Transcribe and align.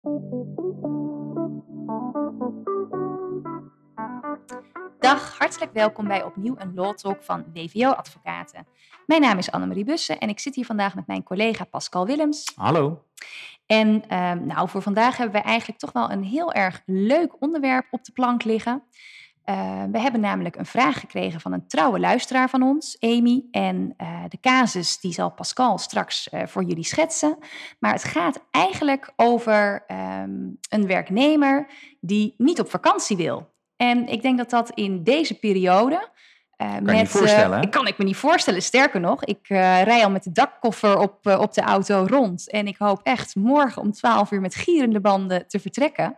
Dag, 0.00 0.12
hartelijk 5.38 5.72
welkom 5.72 6.08
bij 6.08 6.24
opnieuw 6.24 6.54
een 6.58 6.74
Law 6.74 6.94
Talk 6.94 7.22
van 7.22 7.44
WVO 7.52 7.90
Advocaten. 7.90 8.66
Mijn 9.06 9.20
naam 9.20 9.38
is 9.38 9.50
Annemarie 9.50 9.84
Bussen 9.84 10.18
en 10.18 10.28
ik 10.28 10.38
zit 10.38 10.54
hier 10.54 10.64
vandaag 10.64 10.94
met 10.94 11.06
mijn 11.06 11.22
collega 11.22 11.64
Pascal 11.64 12.06
Willems. 12.06 12.52
Hallo. 12.54 13.04
En 13.66 14.08
ehm, 14.08 14.46
nou, 14.46 14.68
voor 14.68 14.82
vandaag 14.82 15.16
hebben 15.16 15.40
we 15.40 15.46
eigenlijk 15.46 15.78
toch 15.78 15.92
wel 15.92 16.10
een 16.10 16.24
heel 16.24 16.52
erg 16.52 16.82
leuk 16.86 17.42
onderwerp 17.42 17.86
op 17.90 18.04
de 18.04 18.12
plank 18.12 18.44
liggen. 18.44 18.82
Uh, 19.46 19.82
we 19.92 20.00
hebben 20.00 20.20
namelijk 20.20 20.56
een 20.56 20.66
vraag 20.66 21.00
gekregen 21.00 21.40
van 21.40 21.52
een 21.52 21.66
trouwe 21.66 22.00
luisteraar 22.00 22.48
van 22.50 22.62
ons, 22.62 22.96
Amy. 23.00 23.44
En 23.50 23.94
uh, 23.98 24.18
de 24.28 24.38
casus 24.40 25.00
die 25.00 25.12
zal 25.12 25.30
Pascal 25.30 25.78
straks 25.78 26.28
uh, 26.32 26.42
voor 26.46 26.64
jullie 26.64 26.84
schetsen. 26.84 27.38
Maar 27.78 27.92
het 27.92 28.04
gaat 28.04 28.42
eigenlijk 28.50 29.12
over 29.16 29.84
um, 29.88 30.58
een 30.68 30.86
werknemer 30.86 31.66
die 32.00 32.34
niet 32.38 32.60
op 32.60 32.70
vakantie 32.70 33.16
wil. 33.16 33.52
En 33.76 34.06
ik 34.06 34.22
denk 34.22 34.38
dat 34.38 34.50
dat 34.50 34.70
in 34.70 35.02
deze 35.02 35.38
periode. 35.38 36.08
Kan 36.56 36.82
met, 36.82 37.08
voorstellen? 37.08 37.64
Uh, 37.64 37.70
kan 37.70 37.86
ik 37.86 37.98
me 37.98 38.04
niet 38.04 38.16
voorstellen. 38.16 38.62
Sterker 38.62 39.00
nog, 39.00 39.24
ik 39.24 39.46
rij 39.48 40.04
al 40.04 40.10
met 40.10 40.24
de 40.24 40.32
dakkoffer 40.32 40.98
op, 40.98 41.26
op 41.26 41.54
de 41.54 41.60
auto 41.60 42.04
rond. 42.08 42.50
En 42.50 42.66
ik 42.66 42.76
hoop 42.78 43.00
echt 43.02 43.34
morgen 43.34 43.82
om 43.82 43.92
12 43.92 44.30
uur 44.30 44.40
met 44.40 44.54
gierende 44.54 45.00
banden 45.00 45.48
te 45.48 45.60
vertrekken. 45.60 46.14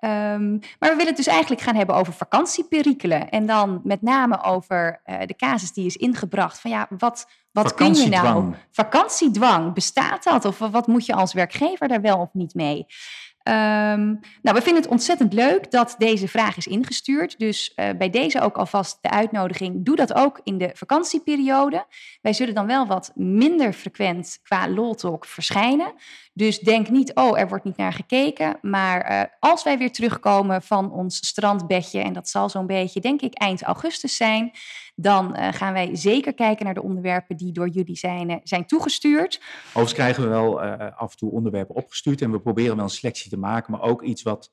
Um, 0.00 0.58
maar 0.78 0.90
we 0.90 0.96
willen 0.96 1.06
het 1.06 1.16
dus 1.16 1.26
eigenlijk 1.26 1.60
gaan 1.60 1.74
hebben 1.74 1.94
over 1.94 2.12
vakantieperikelen. 2.12 3.28
En 3.28 3.46
dan 3.46 3.80
met 3.84 4.02
name 4.02 4.42
over 4.42 5.00
de 5.04 5.34
casus 5.36 5.72
die 5.72 5.86
is 5.86 5.96
ingebracht. 5.96 6.60
Van 6.60 6.70
ja, 6.70 6.86
wat, 6.98 7.30
wat 7.52 7.74
kun 7.74 7.94
je 7.94 8.08
nou? 8.08 8.54
Vakantiedwang, 8.70 9.74
bestaat 9.74 10.24
dat? 10.24 10.44
Of 10.44 10.58
wat 10.58 10.86
moet 10.86 11.06
je 11.06 11.14
als 11.14 11.32
werkgever 11.32 11.88
daar 11.88 12.00
wel 12.00 12.18
of 12.18 12.28
niet 12.32 12.54
mee? 12.54 12.86
Um, 13.48 14.20
nou, 14.42 14.56
we 14.56 14.62
vinden 14.62 14.82
het 14.82 14.90
ontzettend 14.90 15.32
leuk 15.32 15.70
dat 15.70 15.94
deze 15.98 16.28
vraag 16.28 16.56
is 16.56 16.66
ingestuurd. 16.66 17.38
Dus 17.38 17.72
uh, 17.76 17.88
bij 17.98 18.10
deze 18.10 18.40
ook 18.40 18.56
alvast 18.56 18.98
de 19.00 19.10
uitnodiging. 19.10 19.84
Doe 19.84 19.96
dat 19.96 20.14
ook 20.14 20.40
in 20.44 20.58
de 20.58 20.70
vakantieperiode. 20.72 21.86
Wij 22.22 22.32
zullen 22.32 22.54
dan 22.54 22.66
wel 22.66 22.86
wat 22.86 23.12
minder 23.14 23.72
frequent 23.72 24.38
qua 24.42 24.68
LOL 24.68 25.16
verschijnen. 25.20 25.92
Dus 26.36 26.58
denk 26.58 26.88
niet, 26.88 27.14
oh, 27.14 27.38
er 27.38 27.48
wordt 27.48 27.64
niet 27.64 27.76
naar 27.76 27.92
gekeken. 27.92 28.58
Maar 28.62 29.10
uh, 29.10 29.22
als 29.38 29.62
wij 29.62 29.78
weer 29.78 29.92
terugkomen 29.92 30.62
van 30.62 30.92
ons 30.92 31.26
strandbedje, 31.26 32.00
en 32.00 32.12
dat 32.12 32.28
zal 32.28 32.48
zo'n 32.48 32.66
beetje, 32.66 33.00
denk 33.00 33.20
ik, 33.20 33.34
eind 33.34 33.62
augustus 33.62 34.16
zijn, 34.16 34.50
dan 34.94 35.36
uh, 35.36 35.48
gaan 35.52 35.72
wij 35.72 35.96
zeker 35.96 36.34
kijken 36.34 36.64
naar 36.64 36.74
de 36.74 36.82
onderwerpen 36.82 37.36
die 37.36 37.52
door 37.52 37.68
jullie 37.68 37.96
zijn, 37.96 38.30
uh, 38.30 38.36
zijn 38.42 38.66
toegestuurd. 38.66 39.40
Overigens 39.66 39.92
krijgen 39.92 40.22
we 40.22 40.28
wel 40.28 40.60
af 40.90 41.10
en 41.10 41.16
toe 41.16 41.30
onderwerpen 41.30 41.74
opgestuurd 41.74 42.22
en 42.22 42.30
we 42.30 42.40
proberen 42.40 42.76
wel 42.76 42.84
een 42.84 42.90
selectie 42.90 43.30
te 43.30 43.38
maken, 43.38 43.72
maar 43.72 43.82
ook 43.82 44.02
iets 44.02 44.22
wat 44.22 44.52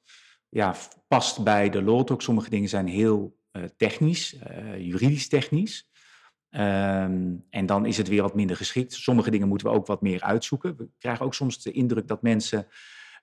ja, 0.49 0.75
past 1.07 1.43
bij 1.43 1.69
de 1.69 2.03
Talk. 2.05 2.21
Sommige 2.21 2.49
dingen 2.49 2.69
zijn 2.69 2.87
heel 2.87 3.37
technisch, 3.77 4.35
juridisch 4.77 5.27
technisch. 5.27 5.89
Um, 6.55 7.45
en 7.49 7.65
dan 7.65 7.85
is 7.85 7.97
het 7.97 8.07
weer 8.07 8.21
wat 8.21 8.35
minder 8.35 8.55
geschikt. 8.55 8.93
Sommige 8.93 9.31
dingen 9.31 9.47
moeten 9.47 9.67
we 9.67 9.73
ook 9.73 9.87
wat 9.87 10.01
meer 10.01 10.21
uitzoeken. 10.21 10.77
We 10.77 10.89
krijgen 10.99 11.25
ook 11.25 11.33
soms 11.33 11.63
de 11.63 11.71
indruk 11.71 12.07
dat 12.07 12.21
mensen 12.21 12.67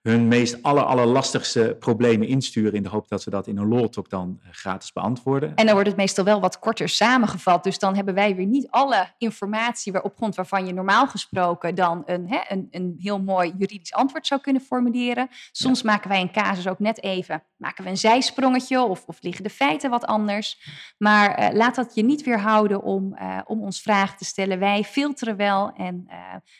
hun 0.02 0.28
meest 0.28 0.62
aller, 0.62 0.82
allerlastigste 0.82 1.76
problemen 1.78 2.28
insturen 2.28 2.72
in 2.72 2.82
de 2.82 2.88
hoop 2.88 3.08
dat 3.08 3.22
ze 3.22 3.30
dat 3.30 3.46
in 3.46 3.56
een 3.56 3.68
law 3.68 3.88
talk 3.88 4.10
dan 4.10 4.40
eh, 4.42 4.48
gratis 4.52 4.92
beantwoorden. 4.92 5.54
En 5.54 5.64
dan 5.64 5.74
wordt 5.74 5.88
het 5.88 5.96
meestal 5.96 6.24
wel 6.24 6.40
wat 6.40 6.58
korter 6.58 6.88
samengevat. 6.88 7.64
Dus 7.64 7.78
dan 7.78 7.94
hebben 7.94 8.14
wij 8.14 8.36
weer 8.36 8.46
niet 8.46 8.68
alle 8.70 9.08
informatie 9.18 10.02
op 10.02 10.16
grond 10.16 10.34
waarvan 10.34 10.66
je 10.66 10.72
normaal 10.72 11.06
gesproken 11.06 11.74
dan 11.74 12.02
een, 12.06 12.28
hè, 12.28 12.40
een, 12.48 12.68
een 12.70 12.94
heel 12.98 13.20
mooi 13.20 13.52
juridisch 13.58 13.92
antwoord 13.92 14.26
zou 14.26 14.40
kunnen 14.40 14.62
formuleren. 14.62 15.28
Soms 15.52 15.80
ja. 15.80 15.90
maken 15.90 16.08
wij 16.08 16.20
een 16.20 16.32
casus 16.32 16.68
ook 16.68 16.78
net 16.78 17.02
even, 17.02 17.42
maken 17.56 17.84
we 17.84 17.90
een 17.90 17.96
zijsprongetje 17.96 18.82
of, 18.82 19.04
of 19.06 19.18
liggen 19.20 19.44
de 19.44 19.50
feiten 19.50 19.90
wat 19.90 20.04
anders. 20.04 20.68
Maar 20.98 21.40
uh, 21.40 21.56
laat 21.56 21.74
dat 21.74 21.94
je 21.94 22.04
niet 22.04 22.22
weerhouden 22.22 22.82
om, 22.82 23.16
uh, 23.20 23.38
om 23.44 23.62
ons 23.62 23.82
vragen 23.82 24.16
te 24.16 24.24
stellen. 24.24 24.58
Wij 24.58 24.84
filteren 24.84 25.36
wel 25.36 25.72
en 25.72 26.04
uh, 26.08 26.16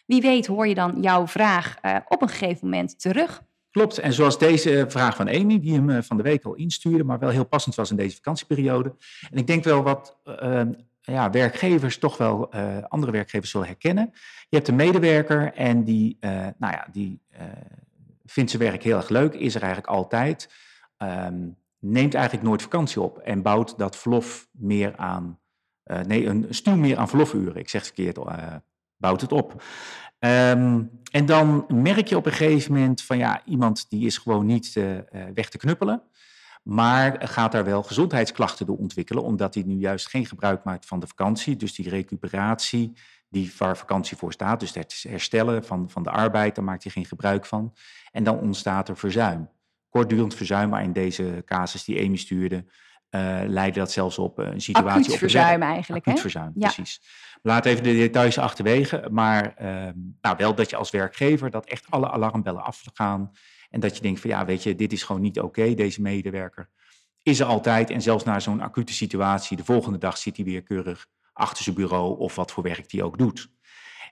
wie 0.07 0.21
weet 0.21 0.47
hoor 0.47 0.67
je 0.67 0.75
dan 0.75 1.01
jouw 1.01 1.27
vraag 1.27 1.77
op 2.09 2.23
een 2.23 2.29
gegeven 2.29 2.69
moment 2.69 3.01
terug. 3.01 3.30
Klopt, 3.71 3.99
en 3.99 4.13
zoals 4.13 4.39
deze 4.39 4.85
vraag 4.89 5.17
van 5.17 5.29
Amy, 5.29 5.61
die 5.61 5.75
hem 5.75 6.03
van 6.03 6.17
de 6.17 6.23
week 6.23 6.45
al 6.45 6.55
instuurde, 6.55 7.05
maar 7.05 7.19
wel 7.19 7.29
heel 7.29 7.47
passend 7.47 7.75
was 7.75 7.91
in 7.91 7.97
deze 7.97 8.17
vakantieperiode. 8.17 8.95
En 9.31 9.39
ik 9.39 9.47
denk 9.47 9.65
wel 9.65 9.83
wat 9.83 10.19
uh, 10.43 10.63
ja, 11.01 11.31
werkgevers 11.31 11.99
toch 11.99 12.17
wel 12.17 12.53
andere 12.89 13.13
werkgevers 13.13 13.51
zullen 13.51 13.67
herkennen. 13.67 14.11
Je 14.49 14.57
hebt 14.57 14.69
een 14.69 14.77
medewerker 14.77 15.53
en 15.53 15.85
die, 15.85 16.17
nou 16.21 16.73
ja, 16.73 16.87
die 16.93 17.21
vindt 18.25 18.51
zijn 18.51 18.63
werk 18.63 18.83
heel 18.83 18.97
erg 18.97 19.09
leuk, 19.09 19.35
is 19.35 19.55
er 19.55 19.63
eigenlijk 19.63 19.93
altijd, 19.93 20.51
um, 20.99 21.57
neemt 21.79 22.15
eigenlijk 22.15 22.47
nooit 22.47 22.63
vakantie 22.63 23.01
op 23.01 23.19
en 23.19 23.43
bouwt 23.43 23.79
dat 23.79 23.97
verlof 23.97 24.49
meer 24.53 24.97
aan, 24.97 25.39
nee, 26.07 26.27
een 26.27 26.47
stuw 26.51 26.77
meer 26.77 26.97
aan 26.97 27.09
verlofuren. 27.09 27.57
Ik 27.57 27.69
zeg 27.69 27.87
het 27.87 27.93
verkeerd, 27.95 28.19
bouwt 28.97 29.21
het 29.21 29.33
op. 29.33 29.63
Um, 30.21 30.91
en 31.11 31.27
dan 31.27 31.65
merk 31.69 32.09
je 32.09 32.17
op 32.17 32.27
een 32.27 32.33
gegeven 32.33 32.73
moment 32.73 33.03
van 33.03 33.19
ja, 33.19 33.43
iemand 33.45 33.87
die 33.89 34.07
is 34.07 34.19
gewoon 34.19 34.47
niet 34.47 34.75
uh, 34.75 34.99
weg 35.35 35.49
te 35.49 35.59
knuppelen. 35.59 36.03
Maar 36.63 37.29
gaat 37.29 37.53
daar 37.53 37.65
wel 37.65 37.83
gezondheidsklachten 37.83 38.67
door 38.67 38.77
ontwikkelen, 38.77 39.23
omdat 39.23 39.55
hij 39.55 39.63
nu 39.63 39.75
juist 39.75 40.09
geen 40.09 40.27
gebruik 40.27 40.65
maakt 40.65 40.87
van 40.87 41.01
de 41.01 41.07
vakantie. 41.07 41.57
Dus 41.57 41.75
die 41.75 41.89
recuperatie, 41.89 42.93
die 43.29 43.53
waar 43.59 43.77
vakantie 43.77 44.17
voor 44.17 44.33
staat, 44.33 44.61
dus 44.61 44.75
het 44.75 45.05
herstellen 45.09 45.65
van, 45.65 45.91
van 45.91 46.03
de 46.03 46.11
arbeid, 46.11 46.55
daar 46.55 46.65
maakt 46.65 46.83
hij 46.83 46.93
geen 46.93 47.07
gebruik 47.07 47.47
van. 47.47 47.75
En 48.13 48.25
dan 48.25 48.39
ontstaat 48.39 48.89
er 48.89 48.97
verzuim. 48.97 49.49
Kortdurend 49.89 50.35
verzuim, 50.35 50.69
maar 50.69 50.83
in 50.83 50.93
deze 50.93 51.43
casus 51.45 51.85
die 51.85 52.05
Amy 52.05 52.17
stuurde, 52.17 52.65
uh, 53.11 53.41
leidde 53.47 53.79
dat 53.79 53.93
zelfs 53.93 54.19
op 54.19 54.39
een 54.39 54.61
situatie 54.61 54.91
Acuut 54.91 55.13
op 55.13 55.19
verzuim 55.19 55.63
eigenlijk, 55.63 56.07
Acuut 56.07 56.21
verzuim, 56.21 56.53
ja. 56.55 56.67
precies. 56.67 57.01
Laat 57.43 57.67
even 57.67 57.83
de 57.83 57.93
details 57.93 58.39
achterwege, 58.39 59.09
maar 59.11 59.55
uh, 59.63 59.89
nou, 60.21 60.37
wel 60.37 60.55
dat 60.55 60.71
je 60.71 60.77
als 60.77 60.91
werkgever 60.91 61.51
dat 61.51 61.67
echt 61.67 61.87
alle 61.91 62.11
alarmbellen 62.11 62.65
afgaan 62.65 63.31
en 63.71 63.81
dat 63.81 63.97
je 63.97 64.03
denkt 64.03 64.21
van 64.21 64.31
ja, 64.31 64.45
weet 64.45 64.63
je, 64.63 64.75
dit 64.75 64.93
is 64.93 65.03
gewoon 65.03 65.21
niet 65.21 65.41
oké, 65.41 65.75
deze 65.75 66.03
medewerker 66.03 66.71
is 67.23 67.41
er 67.41 67.47
altijd 67.47 67.91
en 67.91 68.03
zelfs 68.03 68.25
na 68.25 68.41
zo'n 68.41 68.61
acute 68.61 68.93
situatie, 68.93 69.57
de 69.57 69.65
volgende 69.65 69.99
dag 69.99 70.19
zit 70.19 70.37
hij 70.37 70.45
weer 70.45 70.63
keurig 70.63 71.07
achter 71.33 71.65
zijn 71.65 71.77
bureau 71.77 72.19
of 72.19 72.35
wat 72.35 72.53
voor 72.53 72.63
werk 72.63 72.93
hij 72.93 73.03
ook 73.03 73.19
doet. 73.19 73.51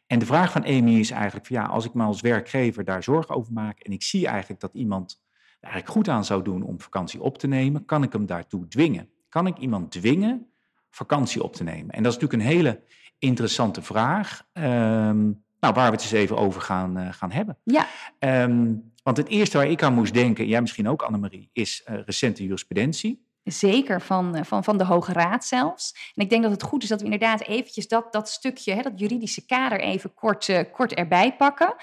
En 0.06 0.18
de 0.18 0.26
vraag 0.26 0.52
van 0.52 0.64
Amy 0.64 0.98
is 0.98 1.10
eigenlijk 1.10 1.46
van 1.46 1.56
ja, 1.56 1.64
als 1.64 1.84
ik 1.84 1.94
me 1.94 2.02
als 2.02 2.20
werkgever 2.20 2.84
daar 2.84 3.02
zorgen 3.02 3.34
over 3.34 3.52
maak 3.52 3.80
en 3.80 3.92
ik 3.92 4.02
zie 4.02 4.26
eigenlijk 4.26 4.60
dat 4.60 4.74
iemand 4.74 5.22
eigenlijk 5.60 5.92
goed 5.92 6.08
aan 6.08 6.24
zou 6.24 6.42
doen 6.42 6.62
om 6.62 6.80
vakantie 6.80 7.22
op 7.22 7.38
te 7.38 7.46
nemen, 7.46 7.84
kan 7.84 8.02
ik 8.02 8.12
hem 8.12 8.26
daartoe 8.26 8.68
dwingen? 8.68 9.10
Kan 9.28 9.46
ik 9.46 9.58
iemand 9.58 9.90
dwingen 9.90 10.52
vakantie 10.90 11.42
op 11.42 11.54
te 11.54 11.64
nemen? 11.64 11.94
En 11.94 12.02
dat 12.02 12.12
is 12.12 12.18
natuurlijk 12.18 12.50
een 12.50 12.56
hele 12.56 12.82
interessante 13.18 13.82
vraag, 13.82 14.46
um, 14.52 15.44
nou, 15.60 15.74
waar 15.74 15.90
we 15.90 15.96
het 15.96 16.00
eens 16.02 16.12
even 16.12 16.36
over 16.36 16.60
gaan, 16.60 16.98
uh, 16.98 17.12
gaan 17.12 17.30
hebben. 17.30 17.58
Ja. 17.64 17.86
Um, 18.18 18.92
want 19.02 19.16
het 19.16 19.28
eerste 19.28 19.56
waar 19.56 19.66
ik 19.66 19.82
aan 19.82 19.94
moest 19.94 20.14
denken, 20.14 20.46
jij 20.46 20.60
misschien 20.60 20.88
ook 20.88 21.02
Annemarie, 21.02 21.50
is 21.52 21.84
uh, 21.88 21.98
recente 22.04 22.42
jurisprudentie. 22.42 23.26
Zeker, 23.52 24.00
van, 24.00 24.34
eh, 24.34 24.44
van, 24.44 24.64
van 24.64 24.78
de 24.78 24.84
Hoge 24.84 25.12
Raad 25.12 25.44
zelfs. 25.44 26.12
En 26.14 26.22
ik 26.22 26.30
denk 26.30 26.42
dat 26.42 26.52
het 26.52 26.62
goed 26.62 26.82
is 26.82 26.88
dat 26.88 26.98
we 26.98 27.04
inderdaad 27.04 27.40
eventjes 27.40 27.88
dat, 27.88 28.12
dat 28.12 28.28
stukje, 28.28 28.74
hè, 28.74 28.82
dat 28.82 28.98
juridische 28.98 29.46
kader 29.46 29.80
even 29.80 30.14
kort, 30.14 30.48
uh, 30.48 30.60
kort 30.72 30.94
erbij 30.94 31.36
pakken. 31.36 31.74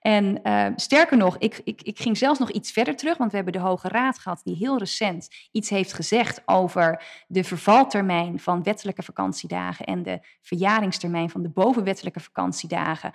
En 0.00 0.40
uh, 0.42 0.66
sterker 0.76 1.16
nog, 1.16 1.38
ik, 1.38 1.60
ik, 1.64 1.82
ik 1.82 1.98
ging 1.98 2.18
zelfs 2.18 2.38
nog 2.38 2.50
iets 2.50 2.72
verder 2.72 2.96
terug, 2.96 3.16
want 3.16 3.30
we 3.30 3.36
hebben 3.36 3.54
de 3.54 3.68
Hoge 3.68 3.88
Raad 3.88 4.18
gehad 4.18 4.40
die 4.44 4.56
heel 4.56 4.78
recent 4.78 5.28
iets 5.52 5.70
heeft 5.70 5.92
gezegd 5.92 6.42
over 6.44 7.02
de 7.26 7.44
vervaltermijn 7.44 8.40
van 8.40 8.62
wettelijke 8.62 9.02
vakantiedagen 9.02 9.86
en 9.86 10.02
de 10.02 10.18
verjaringstermijn 10.42 11.30
van 11.30 11.42
de 11.42 11.48
bovenwettelijke 11.48 12.20
vakantiedagen 12.20 13.12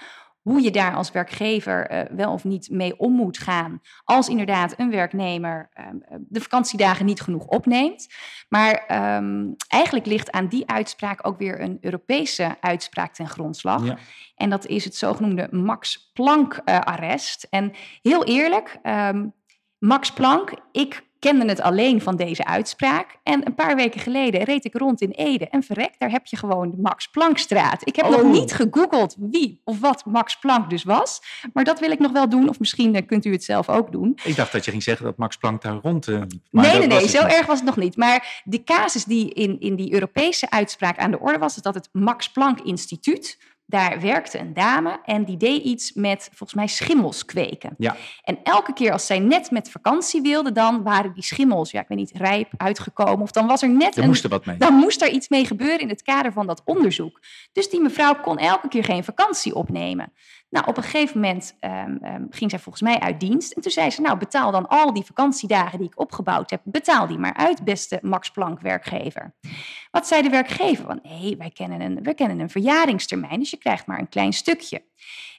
hoe 0.49 0.61
je 0.61 0.71
daar 0.71 0.95
als 0.95 1.11
werkgever 1.11 1.91
uh, 1.91 2.01
wel 2.17 2.31
of 2.31 2.43
niet 2.43 2.69
mee 2.69 2.97
om 2.97 3.13
moet 3.13 3.37
gaan. 3.37 3.81
Als 4.03 4.29
inderdaad 4.29 4.73
een 4.77 4.91
werknemer 4.91 5.69
uh, 5.79 5.85
de 6.19 6.41
vakantiedagen 6.41 7.05
niet 7.05 7.21
genoeg 7.21 7.45
opneemt. 7.45 8.07
Maar 8.47 8.83
um, 9.17 9.55
eigenlijk 9.67 10.05
ligt 10.05 10.31
aan 10.31 10.47
die 10.47 10.69
uitspraak 10.69 11.27
ook 11.27 11.37
weer 11.37 11.61
een 11.61 11.77
Europese 11.81 12.57
uitspraak 12.59 13.13
ten 13.13 13.27
grondslag. 13.27 13.85
Ja. 13.85 13.97
En 14.35 14.49
dat 14.49 14.65
is 14.65 14.83
het 14.83 14.95
zogenoemde 14.95 15.47
Max 15.51 16.11
Planck-arrest. 16.13 17.47
Uh, 17.49 17.59
en 17.59 17.71
heel 18.01 18.25
eerlijk, 18.25 18.79
um, 18.83 19.33
Max 19.77 20.13
Planck, 20.13 20.53
ik 20.71 21.08
kende 21.19 21.45
het 21.45 21.61
alleen 21.61 22.01
van 22.01 22.15
deze 22.15 22.45
uitspraak. 22.45 23.17
En 23.23 23.45
een 23.45 23.55
paar 23.55 23.75
weken 23.75 23.99
geleden 23.99 24.43
reed 24.43 24.65
ik 24.65 24.75
rond 24.75 25.01
in 25.01 25.11
Ede 25.11 25.47
en 25.47 25.63
verrek, 25.63 25.95
daar 25.97 26.11
heb 26.11 26.25
je 26.25 26.37
gewoon 26.37 26.71
de 26.71 26.77
Max 26.77 27.07
Planckstraat. 27.07 27.87
Ik 27.87 27.95
heb 27.95 28.05
oh. 28.05 28.11
nog 28.11 28.23
niet 28.23 28.53
gegoogeld 28.53 29.15
wie 29.19 29.61
of 29.63 29.79
wat 29.79 30.05
Max 30.05 30.39
Planck 30.39 30.69
dus 30.69 30.83
was, 30.83 31.21
maar 31.53 31.63
dat 31.63 31.79
wil 31.79 31.91
ik 31.91 31.99
nog 31.99 32.11
wel 32.11 32.29
doen. 32.29 32.49
Of 32.49 32.59
misschien 32.59 32.95
uh, 32.95 33.01
kunt 33.05 33.25
u 33.25 33.31
het 33.31 33.43
zelf 33.43 33.69
ook 33.69 33.91
doen. 33.91 34.17
Ik 34.23 34.35
dacht 34.35 34.51
dat 34.51 34.65
je 34.65 34.71
ging 34.71 34.83
zeggen 34.83 35.05
dat 35.05 35.17
Max 35.17 35.37
Planck 35.37 35.61
daar 35.61 35.79
rond... 35.81 36.07
Uh, 36.07 36.21
nee, 36.51 36.77
nee, 36.77 36.87
nee, 36.87 37.07
zo 37.07 37.23
niet. 37.23 37.33
erg 37.33 37.45
was 37.45 37.57
het 37.57 37.67
nog 37.67 37.77
niet. 37.77 37.97
Maar 37.97 38.41
de 38.43 38.63
casus 38.63 39.03
die 39.03 39.33
in, 39.33 39.59
in 39.59 39.75
die 39.75 39.93
Europese 39.93 40.49
uitspraak 40.49 40.97
aan 40.97 41.11
de 41.11 41.19
orde 41.19 41.37
was, 41.37 41.55
is 41.55 41.61
dat 41.61 41.73
het 41.73 41.89
Max 41.91 42.31
Planck 42.31 42.59
Instituut 42.59 43.37
daar 43.69 44.01
werkte 44.01 44.39
een 44.39 44.53
dame 44.53 44.99
en 45.05 45.25
die 45.25 45.37
deed 45.37 45.63
iets 45.63 45.93
met 45.93 46.29
volgens 46.33 46.53
mij 46.53 46.67
schimmels 46.67 47.25
kweken. 47.25 47.75
Ja. 47.77 47.95
En 48.23 48.39
elke 48.43 48.73
keer 48.73 48.91
als 48.91 49.05
zij 49.05 49.19
net 49.19 49.51
met 49.51 49.71
vakantie 49.71 50.21
wilde, 50.21 50.51
dan 50.51 50.83
waren 50.83 51.13
die 51.13 51.23
schimmels, 51.23 51.71
ja, 51.71 51.81
ik 51.81 51.87
weet 51.87 51.97
niet, 51.97 52.11
rijp 52.13 52.51
uitgekomen. 52.57 53.21
Of 53.21 53.31
dan 53.31 53.47
was 53.47 53.61
er 53.61 53.69
net 53.69 53.97
een. 53.97 54.05
moest 54.05 54.23
er 54.23 54.29
wat 54.29 54.45
mee. 54.45 54.57
Dan 54.57 54.73
moest 54.73 55.01
er 55.01 55.09
iets 55.09 55.29
mee 55.29 55.45
gebeuren 55.45 55.79
in 55.79 55.89
het 55.89 56.01
kader 56.01 56.33
van 56.33 56.47
dat 56.47 56.61
onderzoek. 56.65 57.19
Dus 57.51 57.69
die 57.69 57.81
mevrouw 57.81 58.15
kon 58.21 58.37
elke 58.37 58.67
keer 58.67 58.83
geen 58.83 59.03
vakantie 59.03 59.55
opnemen. 59.55 60.13
Nou, 60.49 60.67
op 60.67 60.77
een 60.77 60.83
gegeven 60.83 61.19
moment 61.19 61.55
ehm, 61.59 61.95
ehm, 62.01 62.25
ging 62.29 62.49
zij 62.49 62.59
volgens 62.59 62.83
mij 62.83 62.99
uit 62.99 63.19
dienst. 63.19 63.51
En 63.51 63.61
toen 63.61 63.71
zei 63.71 63.89
ze, 63.89 64.01
nou, 64.01 64.17
betaal 64.17 64.51
dan 64.51 64.67
al 64.67 64.93
die 64.93 65.03
vakantiedagen 65.03 65.79
die 65.79 65.87
ik 65.87 65.99
opgebouwd 65.99 66.49
heb, 66.49 66.61
betaal 66.63 67.07
die 67.07 67.17
maar 67.17 67.33
uit, 67.33 67.63
beste 67.63 67.99
Max 68.01 68.31
Planck 68.31 68.59
werkgever. 68.59 69.33
Wat 69.91 70.07
zei 70.07 70.21
de 70.21 70.29
werkgever? 70.29 70.85
Want 70.85 71.03
nee, 71.03 71.37
wij 71.37 71.49
kennen, 71.49 71.81
een, 71.81 72.03
wij 72.03 72.13
kennen 72.13 72.39
een 72.39 72.49
verjaringstermijn, 72.49 73.39
dus 73.39 73.49
je 73.49 73.57
krijgt 73.57 73.85
maar 73.85 73.99
een 73.99 74.09
klein 74.09 74.33
stukje. 74.33 74.83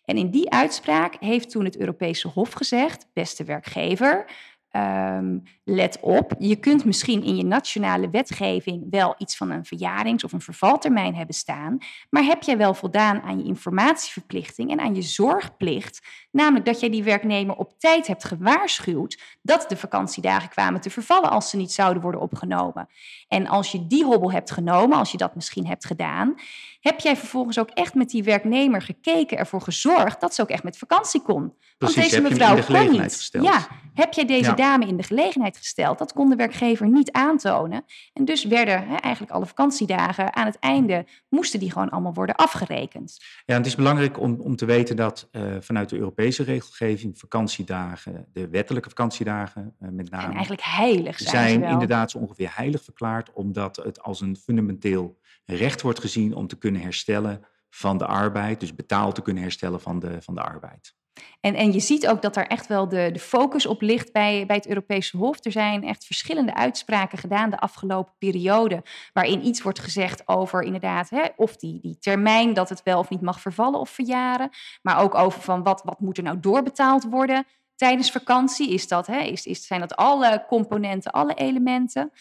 En 0.05 0.17
in 0.17 0.31
die 0.31 0.51
uitspraak 0.51 1.17
heeft 1.21 1.51
toen 1.51 1.65
het 1.65 1.79
Europese 1.79 2.29
Hof 2.29 2.53
gezegd, 2.53 3.07
beste 3.12 3.45
werkgever, 3.45 4.25
ehm, 4.71 5.39
let 5.70 5.99
op, 6.00 6.32
je 6.38 6.56
kunt 6.56 6.84
misschien 6.84 7.22
in 7.25 7.37
je 7.37 7.44
nationale 7.44 8.11
wetgeving 8.11 8.87
wel 8.90 9.14
iets 9.19 9.37
van 9.37 9.50
een 9.50 9.64
verjarings- 9.64 10.25
of 10.25 10.32
een 10.32 10.40
vervaltermijn 10.40 11.14
hebben 11.14 11.34
staan, 11.34 11.78
maar 12.11 12.22
heb 12.22 12.43
jij 12.43 12.56
wel 12.56 12.75
voldaan 12.75 13.20
aan 13.22 13.38
je 13.38 13.44
informatieverplichting 13.44 14.70
en 14.70 14.81
aan 14.81 14.94
je 14.94 15.02
zorgplicht, 15.02 16.00
namelijk 16.31 16.64
dat 16.64 16.81
jij 16.81 16.90
die 16.90 17.02
werknemer 17.02 17.56
op 17.56 17.72
tijd 17.78 18.06
hebt 18.06 18.25
gewaarschuwd 18.25 19.20
dat 19.43 19.64
de 19.69 19.76
vakantiedagen 19.76 20.49
kwamen 20.49 20.81
te 20.81 20.90
vervallen 20.90 21.31
als 21.31 21.50
ze 21.50 21.56
niet 21.56 21.73
zouden 21.73 22.02
worden 22.02 22.20
opgenomen. 22.20 22.88
En 23.28 23.46
als 23.46 23.73
je 23.73 23.87
die 23.87 24.05
hobbel 24.05 24.32
hebt 24.32 24.50
genomen, 24.50 24.99
als 24.99 25.11
je 25.12 25.16
dat 25.19 25.34
misschien 25.34 25.66
hebt 25.66 25.84
gedaan, 25.87 26.34
heb 26.81 27.00
jij 27.00 27.16
vervolgens 27.16 27.58
ook 27.58 27.70
echt 27.70 27.94
met 27.94 28.11
die 28.11 28.23
werknemer 28.23 28.82
gekeken, 28.82 29.38
ervoor 29.38 29.61
gezorgd 29.61 30.20
dat 30.20 30.34
ze 30.34 30.43
ook 30.43 30.49
echt 30.49 30.62
met 30.62 30.78
vakantie 30.78 31.23
kon. 31.23 31.55
Precies, 31.78 31.96
Want 31.96 32.11
deze 32.11 32.23
mevrouw 32.23 32.55
de 32.55 32.64
kon 32.64 32.90
niet. 32.90 33.14
gesteld. 33.14 33.44
Ja, 33.44 33.66
heb 33.94 34.12
jij 34.12 34.25
deze 34.26 34.50
Ja. 34.50 34.56
dame 34.56 34.87
in 34.87 34.96
de 34.96 35.02
gelegenheid 35.02 35.56
Dat 35.99 36.12
kon 36.12 36.31
de 36.31 36.37
werkgever 36.37 36.89
niet 36.89 37.12
aantonen. 37.12 37.85
En 38.12 38.25
dus 38.25 38.45
werden 38.45 38.87
hè, 38.87 38.97
eigenlijk 38.97 39.33
alle 39.33 39.47
vakantiedagen 39.47 40.35
aan 40.35 40.47
het 40.47 40.59
einde, 40.59 41.07
moesten 41.29 41.61
die 41.61 41.73
gewoon 41.73 41.91
allemaal 41.91 42.15
worden 42.15 42.35
afgerekend. 42.35 43.25
Ja, 43.45 43.57
het 43.57 43.67
is 43.67 43.75
belangrijk 43.75 44.21
om, 44.21 44.41
om 44.41 44.57
te 44.57 44.65
weten 44.65 44.97
dat 44.97 45.29
eh, 45.31 45.43
vanuit 45.61 45.89
de 45.89 45.97
Europese 45.97 46.43
regelgeving 46.43 47.19
vakantiedagen, 47.19 48.27
de 48.33 48.49
wettelijke 48.49 48.89
vakantiedagen 48.89 49.75
eh, 49.79 49.89
met 49.89 50.11
En 50.11 50.19
name, 50.19 50.33
eigenlijk 50.33 50.62
heilig 50.62 51.19
zijn, 51.19 51.31
ze 51.31 51.37
zijn 51.37 51.61
wel. 51.61 51.71
inderdaad 51.71 52.11
zo 52.11 52.19
ongeveer 52.19 52.53
heilig 52.55 52.85
verklaard, 52.85 53.33
omdat 53.33 53.77
het 53.77 54.03
als 54.03 54.21
een 54.21 54.37
fundamenteel 54.37 55.19
recht 55.45 55.83
wordt 55.83 56.01
gezien 56.01 56.35
om 56.35 56.47
te 56.47 56.59
kunnen 56.59 56.81
herstellen 56.81 57.45
van 57.71 57.99
de 57.99 58.07
arbeid, 58.07 58.61
dus 58.61 58.75
betaald 58.75 59.15
te 59.15 59.23
kunnen 59.23 59.43
herstellen 59.43 59.81
van 59.81 59.99
de, 59.99 60.23
van 60.23 60.35
de 60.35 60.43
arbeid. 60.43 60.95
En, 61.41 61.55
en 61.55 61.73
je 61.73 61.81
ziet 61.81 62.09
ook 62.09 62.23
dat 62.23 62.35
daar 62.35 62.47
echt 62.47 62.67
wel 62.67 62.89
de, 62.89 63.11
de 63.12 63.19
focus 63.19 63.67
op 63.67 63.81
ligt 63.81 64.12
bij, 64.12 64.47
bij 64.47 64.57
het 64.57 64.69
Europese 64.69 65.17
Hof. 65.17 65.45
Er 65.45 65.53
zijn 65.53 65.85
echt 65.85 66.05
verschillende 66.05 66.55
uitspraken 66.55 67.19
gedaan 67.19 67.51
de 67.51 67.59
afgelopen 67.59 68.12
periode. 68.19 68.83
Waarin 69.12 69.47
iets 69.47 69.62
wordt 69.62 69.79
gezegd 69.79 70.29
over 70.29 70.62
inderdaad, 70.62 71.11
hè, 71.11 71.25
of 71.37 71.57
die, 71.57 71.81
die 71.81 71.99
termijn 71.99 72.55
dat 72.55 72.69
het 72.69 72.83
wel 72.83 72.99
of 72.99 73.09
niet 73.09 73.21
mag 73.21 73.41
vervallen 73.41 73.81
of 73.81 73.91
verjaren. 73.91 74.51
Maar 74.83 75.03
ook 75.03 75.15
over 75.15 75.41
van 75.41 75.62
wat, 75.62 75.83
wat 75.85 76.01
moet 76.01 76.17
er 76.17 76.23
nou 76.23 76.41
doorbetaald 76.41 77.05
worden 77.05 77.47
tijdens 77.77 78.11
vakantie. 78.11 78.71
Is 78.71 78.89
dat, 78.89 79.07
hè, 79.07 79.21
is, 79.21 79.47
is, 79.47 79.67
zijn 79.67 79.81
dat 79.81 79.97
alle 79.97 80.45
componenten, 80.49 81.12
alle 81.12 81.35
elementen? 81.35 82.12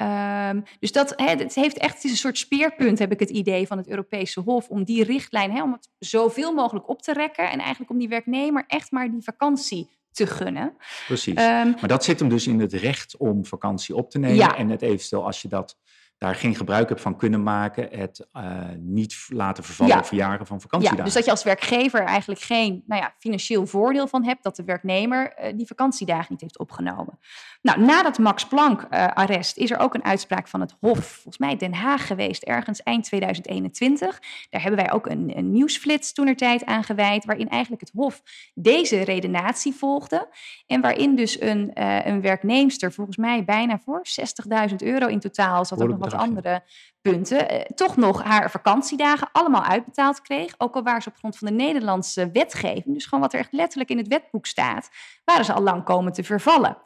Ehm, 0.00 0.60
dus 0.78 0.92
dat, 0.92 1.12
het, 1.16 1.54
heeft 1.54 1.78
echt, 1.78 1.94
het 1.94 2.04
is 2.04 2.10
een 2.10 2.16
soort 2.16 2.38
speerpunt, 2.38 2.98
heb 2.98 3.12
ik 3.12 3.20
het 3.20 3.30
idee, 3.30 3.66
van 3.66 3.78
het 3.78 3.88
Europese 3.88 4.40
Hof. 4.40 4.68
Om 4.68 4.84
die 4.84 5.04
richtlijn, 5.04 5.62
om 5.62 5.72
het 5.72 5.88
zoveel 5.98 6.52
mogelijk 6.52 6.88
op 6.88 7.02
te 7.02 7.12
rekken. 7.12 7.50
En 7.50 7.58
eigenlijk 7.58 7.90
om 7.90 7.98
die 7.98 8.08
werknemer 8.08 8.64
echt 8.66 8.90
maar 8.90 9.10
die 9.10 9.22
vakantie 9.22 9.88
te 10.12 10.26
gunnen. 10.26 10.76
Precies. 11.06 11.34
Ehm, 11.34 11.70
maar 11.70 11.88
dat 11.88 12.04
zit 12.04 12.20
hem 12.20 12.28
dus 12.28 12.46
in 12.46 12.60
het 12.60 12.72
recht 12.72 13.16
om 13.16 13.46
vakantie 13.46 13.94
op 13.94 14.10
te 14.10 14.18
nemen. 14.18 14.36
Ja. 14.36 14.56
En 14.56 14.68
het 14.68 14.82
eventueel, 14.82 15.26
als 15.26 15.42
je 15.42 15.48
dat, 15.48 15.78
daar 16.20 16.34
geen 16.34 16.54
gebruik 16.54 16.88
hebt 16.88 17.00
van 17.00 17.16
kunnen 17.16 17.42
maken, 17.42 17.88
het 17.90 18.26
eh, 18.32 18.60
niet 18.78 19.26
laten 19.28 19.64
vervallen 19.64 19.94
Ja. 19.94 20.00
of 20.00 20.06
verjaren 20.06 20.46
van 20.46 20.56
ja, 20.56 20.62
vakantiedagen. 20.62 21.04
dus 21.04 21.14
dat 21.14 21.24
je 21.24 21.30
als 21.30 21.42
werkgever 21.42 22.00
eigenlijk 22.00 22.40
geen 22.40 22.82
nou 22.86 23.02
ja, 23.02 23.14
financieel 23.18 23.66
voordeel 23.66 24.06
van 24.06 24.24
hebt 24.24 24.42
dat 24.42 24.56
de 24.56 24.64
werknemer 24.64 25.32
eh, 25.32 25.56
die 25.56 25.66
vakantiedagen 25.66 26.26
niet 26.28 26.40
heeft 26.40 26.58
opgenomen. 26.58 27.18
Nou, 27.62 27.80
na 27.80 28.02
dat 28.02 28.18
Max 28.18 28.46
Planck-arrest 28.46 29.56
is 29.56 29.70
er 29.70 29.78
ook 29.78 29.94
een 29.94 30.04
uitspraak 30.04 30.48
van 30.48 30.60
het 30.60 30.74
Hof, 30.80 31.06
volgens 31.06 31.38
mij 31.38 31.56
Den 31.56 31.74
Haag 31.74 32.06
geweest, 32.06 32.42
ergens 32.42 32.82
eind 32.82 33.04
2021. 33.04 34.20
Daar 34.50 34.62
hebben 34.62 34.80
wij 34.80 34.92
ook 34.92 35.06
een, 35.06 35.32
een 35.36 35.50
nieuwsflits 35.50 36.12
toenertijd 36.12 36.64
aan 36.64 36.84
gewijd, 36.84 37.24
waarin 37.24 37.48
eigenlijk 37.48 37.82
het 37.82 37.90
Hof 37.94 38.22
deze 38.54 39.02
redenatie 39.02 39.74
volgde. 39.74 40.28
En 40.66 40.80
waarin 40.80 41.16
dus 41.16 41.40
een, 41.40 41.72
eh, 41.72 42.06
een 42.06 42.20
werknemster, 42.20 42.92
volgens 42.92 43.16
mij 43.16 43.44
bijna 43.44 43.78
voor 43.78 44.00
60.000 44.02 44.82
euro 44.82 45.06
in 45.06 45.20
totaal, 45.20 45.64
zat 45.64 45.82
ook 45.82 45.88
nog 45.88 46.08
Behoorlijk 46.09 46.09
wat 46.10 46.20
andere 46.20 46.62
punten, 47.00 47.48
eh, 47.48 47.60
toch 47.60 47.96
nog 47.96 48.22
haar 48.22 48.50
vakantiedagen 48.50 49.28
allemaal 49.32 49.62
uitbetaald 49.62 50.20
kreeg. 50.20 50.54
Ook 50.58 50.74
al 50.74 50.82
waren 50.82 51.02
ze 51.02 51.08
op 51.08 51.16
grond 51.16 51.38
van 51.38 51.48
de 51.48 51.54
Nederlandse 51.54 52.30
wetgeving, 52.30 52.94
dus 52.94 53.04
gewoon 53.04 53.20
wat 53.20 53.32
er 53.32 53.40
echt 53.40 53.52
letterlijk 53.52 53.90
in 53.90 53.98
het 53.98 54.08
wetboek 54.08 54.46
staat, 54.46 54.90
waren 55.24 55.44
ze 55.44 55.52
al 55.52 55.62
lang 55.62 55.84
komen 55.84 56.12
te 56.12 56.24
vervallen. 56.24 56.76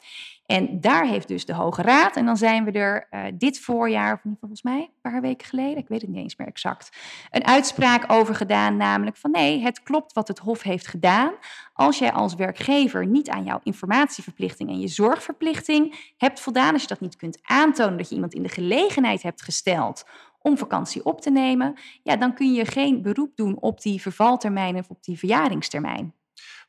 En 0.45 0.79
daar 0.81 1.05
heeft 1.05 1.27
dus 1.27 1.45
de 1.45 1.53
Hoge 1.53 1.81
Raad, 1.81 2.15
en 2.15 2.25
dan 2.25 2.37
zijn 2.37 2.63
we 2.63 2.71
er 2.71 3.07
eh, 3.09 3.23
dit 3.33 3.59
voorjaar, 3.59 4.13
of 4.13 4.19
geval 4.19 4.37
volgens 4.39 4.61
mij 4.61 4.79
een 4.79 5.11
paar 5.11 5.21
weken 5.21 5.47
geleden, 5.47 5.77
ik 5.77 5.87
weet 5.87 6.01
het 6.01 6.09
niet 6.09 6.19
eens 6.19 6.35
meer 6.35 6.47
exact, 6.47 6.97
een 7.31 7.45
uitspraak 7.45 8.11
over 8.11 8.35
gedaan, 8.35 8.77
namelijk 8.77 9.17
van 9.17 9.31
nee, 9.31 9.61
het 9.61 9.83
klopt 9.83 10.13
wat 10.13 10.27
het 10.27 10.39
Hof 10.39 10.61
heeft 10.61 10.87
gedaan. 10.87 11.33
Als 11.73 11.97
jij 11.97 12.11
als 12.11 12.35
werkgever 12.35 13.05
niet 13.05 13.29
aan 13.29 13.43
jouw 13.43 13.59
informatieverplichting 13.63 14.69
en 14.69 14.79
je 14.79 14.87
zorgverplichting 14.87 16.13
hebt 16.17 16.39
voldaan, 16.39 16.73
als 16.73 16.81
je 16.81 16.87
dat 16.87 16.99
niet 16.99 17.15
kunt 17.15 17.39
aantonen 17.41 17.97
dat 17.97 18.09
je 18.09 18.15
iemand 18.15 18.33
in 18.33 18.43
de 18.43 18.49
gelegenheid 18.49 19.21
hebt 19.21 19.41
gesteld 19.41 20.05
om 20.41 20.57
vakantie 20.57 21.05
op 21.05 21.21
te 21.21 21.31
nemen, 21.31 21.77
ja, 22.03 22.15
dan 22.15 22.33
kun 22.33 22.53
je 22.53 22.65
geen 22.65 23.01
beroep 23.01 23.35
doen 23.35 23.57
op 23.59 23.81
die 23.81 24.01
vervaltermijn 24.01 24.75
of 24.75 24.89
op 24.89 25.03
die 25.03 25.17
verjaringstermijn. 25.17 26.13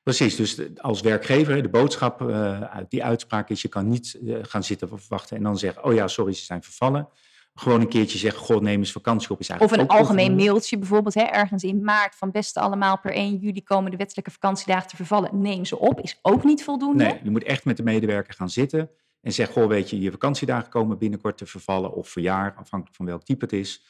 Precies, 0.07 0.37
dus 0.37 0.59
als 0.77 1.01
werkgever, 1.01 1.63
de 1.63 1.69
boodschap 1.69 2.29
eh, 2.29 2.61
uit 2.61 2.91
die 2.91 3.05
uitspraak 3.05 3.49
is, 3.49 3.63
je 3.63 3.69
kan 3.69 3.89
niet 3.89 4.19
eh, 4.27 4.37
gaan 4.43 4.65
zitten 4.65 4.93
of 4.93 5.09
wachten 5.09 5.37
en 5.37 5.43
dan 5.43 5.59
zeggen, 5.59 5.85
oh 5.85 5.95
ja, 5.95 6.09
sorry, 6.09 6.33
ze 6.33 6.45
zijn 6.45 6.63
vervallen. 6.63 7.09
Gewoon 7.55 7.81
een 7.81 7.89
keertje 7.89 8.19
zeggen, 8.19 8.41
goh, 8.41 8.61
neem 8.61 8.79
eens 8.79 8.93
vakantie 8.93 9.31
op. 9.31 9.41
Is 9.41 9.51
Of 9.51 9.51
eigenlijk 9.51 9.91
een 9.91 9.97
ook 9.97 10.03
algemeen 10.03 10.37
mailtje 10.37 10.79
bijvoorbeeld, 10.79 11.15
hè, 11.15 11.23
ergens 11.23 11.63
in 11.63 11.83
maart 11.83 12.15
van 12.15 12.31
beste 12.31 12.61
allemaal 12.61 12.99
per 12.99 13.13
1 13.13 13.37
juli 13.37 13.63
komen 13.63 13.91
de 13.91 13.97
wettelijke 13.97 14.31
vakantiedagen 14.31 14.89
te 14.89 14.97
vervallen. 14.97 15.41
Neem 15.41 15.65
ze 15.65 15.79
op, 15.79 16.01
is 16.01 16.19
ook 16.23 16.45
niet 16.45 16.65
voldoende. 16.65 17.05
Nee, 17.05 17.21
je 17.23 17.31
moet 17.31 17.45
echt 17.45 17.65
met 17.65 17.77
de 17.77 17.83
medewerker 17.83 18.35
gaan 18.35 18.51
zitten 18.51 18.91
en 19.21 19.33
zeggen, 19.33 19.55
goh, 19.55 19.69
weet 19.69 19.91
je, 19.91 20.01
je 20.01 20.11
vakantiedagen 20.11 20.71
komen 20.71 20.99
binnenkort 20.99 21.39
te 21.39 21.47
vervallen 21.47 21.93
of 21.93 22.09
verjaar, 22.09 22.55
afhankelijk 22.57 22.97
van 22.97 23.07
welk 23.07 23.23
type 23.23 23.45
het 23.45 23.55
is. 23.55 23.85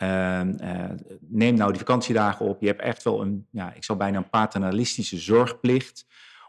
Ehm, 0.00 0.50
eh, 0.50 0.90
neem 1.20 1.54
nou 1.54 1.70
die 1.70 1.78
vakantiedagen 1.78 2.46
op. 2.46 2.60
Je 2.60 2.66
hebt 2.66 2.80
echt 2.80 3.02
wel 3.02 3.20
een, 3.20 3.46
ja, 3.50 3.72
ik 3.72 3.84
zal 3.84 3.96
bijna 3.96 4.16
een 4.16 4.30
paternalistische 4.30 5.18
zorgplicht 5.18 6.06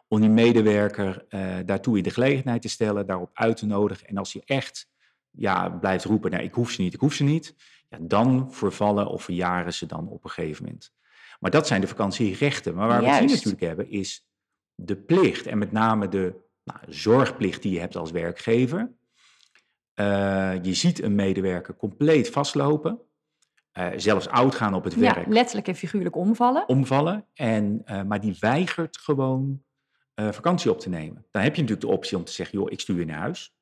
om 0.07 0.21
die 0.21 0.29
medewerker 0.29 1.25
eh, 1.29 1.57
daartoe 1.65 1.97
in 1.97 2.03
de 2.03 2.09
gelegenheid 2.09 2.61
te 2.61 2.69
stellen, 2.69 3.07
daarop 3.07 3.29
uit 3.33 3.57
te 3.57 3.65
nodigen. 3.65 4.07
En 4.07 4.17
als 4.17 4.33
je 4.33 4.41
echt 4.45 4.89
ja, 5.31 5.69
blijft 5.69 6.05
roepen, 6.05 6.31
nee, 6.31 6.43
ik 6.43 6.53
hoef 6.53 6.71
ze 6.71 6.81
niet, 6.81 6.93
ik 6.93 6.99
hoef 6.99 7.13
ze 7.13 7.23
niet, 7.23 7.55
ja, 7.89 7.97
dan 8.01 8.53
vervallen 8.53 9.07
of 9.07 9.23
verjaren 9.23 9.73
ze 9.73 9.85
dan 9.85 10.07
op 10.07 10.23
een 10.23 10.29
gegeven 10.29 10.63
moment. 10.63 10.93
Maar 11.39 11.51
dat 11.51 11.67
zijn 11.67 11.81
de 11.81 11.87
vakantierechten. 11.87 12.75
Maar 12.75 12.87
waar 12.87 13.01
we 13.01 13.09
het 13.09 13.29
natuurlijk 13.29 13.61
hebben, 13.61 13.89
is 13.89 14.27
de 14.75 14.95
plicht. 14.95 15.47
En 15.47 15.57
met 15.57 15.71
name 15.71 16.07
de 16.07 16.33
nou, 16.63 16.79
zorgplicht 16.87 17.61
die 17.61 17.71
je 17.71 17.79
hebt 17.79 17.95
als 17.95 18.11
werkgever. 18.11 18.91
Eh, 19.93 20.63
je 20.63 20.73
ziet 20.73 21.01
een 21.01 21.15
medewerker 21.15 21.75
compleet 21.75 22.29
vastlopen. 22.29 23.01
Eh, 23.71 23.87
zelfs 23.95 24.27
oud 24.29 24.55
gaan 24.55 24.73
op 24.73 24.83
het 24.83 24.93
Ja, 24.93 24.99
werk, 24.99 25.27
letterlijk 25.27 25.67
en 25.67 25.75
figuurlijk 25.75 26.15
omvallen. 26.15 26.67
omvallen. 26.67 27.25
En, 27.33 27.81
eh, 27.85 28.01
maar 28.01 28.21
die 28.21 28.37
weigert 28.39 28.97
gewoon 28.97 29.63
eh, 30.13 30.31
vakantie 30.31 30.71
op 30.71 30.79
te 30.79 30.89
nemen. 30.89 31.25
Dan 31.31 31.41
heb 31.41 31.55
je 31.55 31.61
natuurlijk 31.61 31.87
de 31.87 31.93
optie 31.95 32.17
om 32.17 32.23
te 32.23 32.31
zeggen, 32.31 32.59
joh, 32.59 32.71
ik 32.71 32.79
stuur 32.79 32.99
je 32.99 33.05
naar 33.05 33.19
huis. 33.19 33.53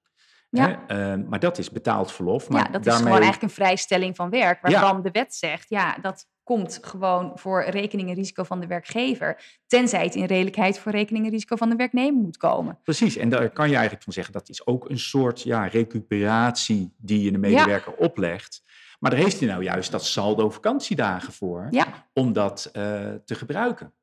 Ja. 0.49 0.83
Hè? 0.87 1.13
Eh, 1.13 1.23
maar 1.29 1.39
dat 1.39 1.57
is 1.57 1.71
betaald 1.71 2.11
verlof. 2.11 2.49
Maar 2.49 2.65
ja, 2.65 2.71
dat 2.71 2.85
is 2.85 2.95
gewoon 2.95 3.11
eigenlijk 3.11 3.41
een 3.41 3.49
vrijstelling 3.49 4.15
van 4.15 4.29
werk, 4.29 4.67
Ja. 4.67 4.71
waarvan 4.71 5.01
de 5.01 5.11
wet 5.11 5.35
zegt, 5.35 5.69
ja, 5.69 5.97
dat 6.01 6.27
komt 6.43 6.79
gewoon 6.81 7.31
voor 7.35 7.63
rekening 7.63 8.09
en 8.09 8.15
risico 8.15 8.43
van 8.43 8.59
de 8.59 8.67
werkgever, 8.67 9.59
tenzij 9.67 10.03
het 10.03 10.15
in 10.15 10.25
redelijkheid 10.25 10.79
voor 10.79 10.91
rekening 10.91 11.25
en 11.25 11.31
risico 11.31 11.55
van 11.55 11.69
de 11.69 11.75
werknemer 11.75 12.21
moet 12.21 12.37
komen. 12.37 12.79
Precies, 12.83 13.17
en 13.17 13.29
daar 13.29 13.49
kan 13.49 13.67
je 13.67 13.73
eigenlijk 13.73 14.03
van 14.03 14.13
zeggen, 14.13 14.33
dat 14.33 14.49
is 14.49 14.65
ook 14.65 14.89
een 14.89 14.99
soort 14.99 15.41
ja, 15.41 15.65
recuperatie 15.67 16.93
die 16.97 17.23
je 17.23 17.31
de 17.31 17.37
medewerker 17.37 17.93
oplegt. 17.93 18.63
Maar 18.99 19.11
daar 19.11 19.19
heeft 19.19 19.39
hij 19.39 19.49
nou 19.49 19.63
juist 19.63 19.91
dat 19.91 20.05
saldo 20.05 20.49
vakantiedagen 20.49 21.33
voor, 21.33 21.67
Ja, 21.71 22.09
om 22.13 22.33
dat 22.33 22.69
eh, 22.73 23.13
te 23.25 23.35
gebruiken. 23.35 23.93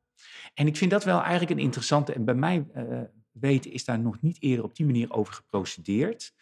En 0.55 0.67
ik 0.67 0.77
vind 0.77 0.91
dat 0.91 1.05
wel 1.05 1.21
eigenlijk 1.21 1.51
een 1.51 1.65
interessante, 1.65 2.13
en 2.13 2.25
bij 2.25 2.35
mij 2.35 2.67
eh, 2.75 2.85
weten 3.33 3.73
is 3.73 3.85
daar 3.85 3.99
nog 3.99 4.21
niet 4.21 4.37
eerder 4.41 4.65
op 4.65 4.77
die 4.77 4.87
manier 4.87 5.13
over 5.13 5.35
geprocedeerd. 5.35 6.35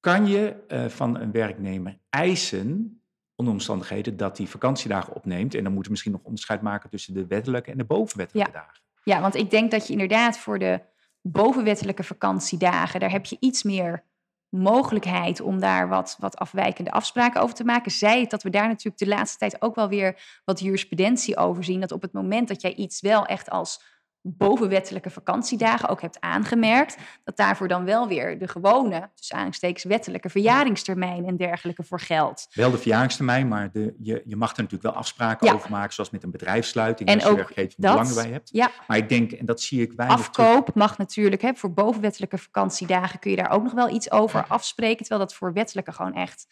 Kan 0.00 0.26
je 0.26 0.64
eh, 0.68 0.86
van 0.86 1.20
een 1.20 1.32
werknemer 1.32 1.98
eisen 2.10 2.96
onder 3.34 3.54
omstandigheden 3.54 4.16
dat 4.16 4.38
hij 4.38 4.46
vakantiedagen 4.46 5.14
opneemt. 5.14 5.54
En 5.54 5.62
dan 5.62 5.72
moeten 5.72 5.84
we 5.84 5.90
misschien 5.90 6.12
nog 6.12 6.22
onderscheid 6.22 6.62
maken 6.62 6.90
tussen 6.90 7.14
de 7.14 7.26
wettelijke 7.26 7.70
en 7.70 7.78
de 7.78 7.84
bovenwettelijke 7.84 8.52
dagen. 8.52 8.80
Ja, 9.04 9.20
want 9.20 9.34
ik 9.34 9.50
denk 9.50 9.70
dat 9.70 9.86
je 9.86 9.92
inderdaad 9.92 10.38
voor 10.38 10.58
de 10.58 10.80
bovenwettelijke 11.20 12.02
vakantiedagen, 12.02 13.00
daar 13.00 13.10
heb 13.10 13.26
je 13.26 13.36
iets 13.40 13.62
meer 13.62 14.04
mogelijkheid 14.52 15.40
om 15.40 15.60
daar 15.60 15.88
wat, 15.88 16.16
wat 16.18 16.36
afwijkende 16.36 16.90
afspraken 16.90 17.40
over 17.40 17.54
te 17.54 17.64
maken. 17.64 17.90
Zij 17.90 18.20
het 18.20 18.30
dat 18.30 18.42
we 18.42 18.50
daar 18.50 18.68
natuurlijk 18.68 18.98
de 18.98 19.06
laatste 19.06 19.38
tijd 19.38 19.62
ook 19.62 19.74
wel 19.74 19.88
weer 19.88 20.40
wat 20.44 20.60
jurisprudentie 20.60 21.36
over 21.36 21.64
zien. 21.64 21.80
Dat 21.80 21.92
op 21.92 22.02
het 22.02 22.12
moment 22.12 22.48
dat 22.48 22.60
jij 22.62 22.74
iets 22.74 23.00
wel 23.00 23.26
echt 23.26 23.50
als 23.50 23.82
bovenwettelijke 24.22 25.10
vakantiedagen 25.10 25.88
ook 25.88 26.00
hebt 26.00 26.20
aangemerkt, 26.20 26.96
dat 27.24 27.36
daarvoor 27.36 27.68
dan 27.68 27.84
wel 27.84 28.08
weer 28.08 28.38
de 28.38 28.48
gewone, 28.48 29.10
dus 29.14 29.32
aanstekens 29.32 29.84
wettelijke 29.84 30.28
verjaringstermijn 30.28 31.26
en 31.26 31.36
dergelijke 31.36 31.82
voor 31.82 32.00
geldt. 32.00 32.48
Wel 32.54 32.70
de 32.70 32.78
verjaringstermijn, 32.78 33.48
maar 33.48 33.70
de, 33.72 33.94
je, 33.98 34.22
je 34.24 34.36
mag 34.36 34.50
er 34.50 34.62
natuurlijk 34.62 34.82
wel 34.82 35.00
afspraken 35.00 35.54
over 35.54 35.70
maken, 35.70 35.94
zoals 35.94 36.10
met 36.10 36.22
een 36.22 36.30
bedrijfssluiting, 36.30 37.08
en 37.08 37.14
als 37.14 37.24
je 37.24 37.34
werkgever 37.34 37.74
belangen 37.76 38.14
bij 38.14 38.30
hebt. 38.30 38.48
Ja. 38.52 38.70
Maar 38.86 38.96
ik 38.96 39.08
denk, 39.08 39.32
en 39.32 39.46
dat 39.46 39.60
zie 39.60 39.82
ik 39.82 39.92
weinig 39.96 40.18
Afkoop 40.18 40.74
mag 40.74 40.98
natuurlijk, 40.98 41.42
hè, 41.42 41.54
voor 41.54 41.72
bovenwettelijke 41.72 42.38
vakantiedagen 42.38 43.18
kun 43.18 43.30
je 43.30 43.36
daar 43.36 43.50
ook 43.50 43.62
nog 43.62 43.72
wel 43.72 43.88
iets 43.88 44.10
over 44.10 44.44
afspreken, 44.48 44.98
terwijl 44.98 45.20
dat 45.20 45.34
voor 45.34 45.52
wettelijke 45.52 45.92
gewoon 45.92 46.14
echt 46.14 46.46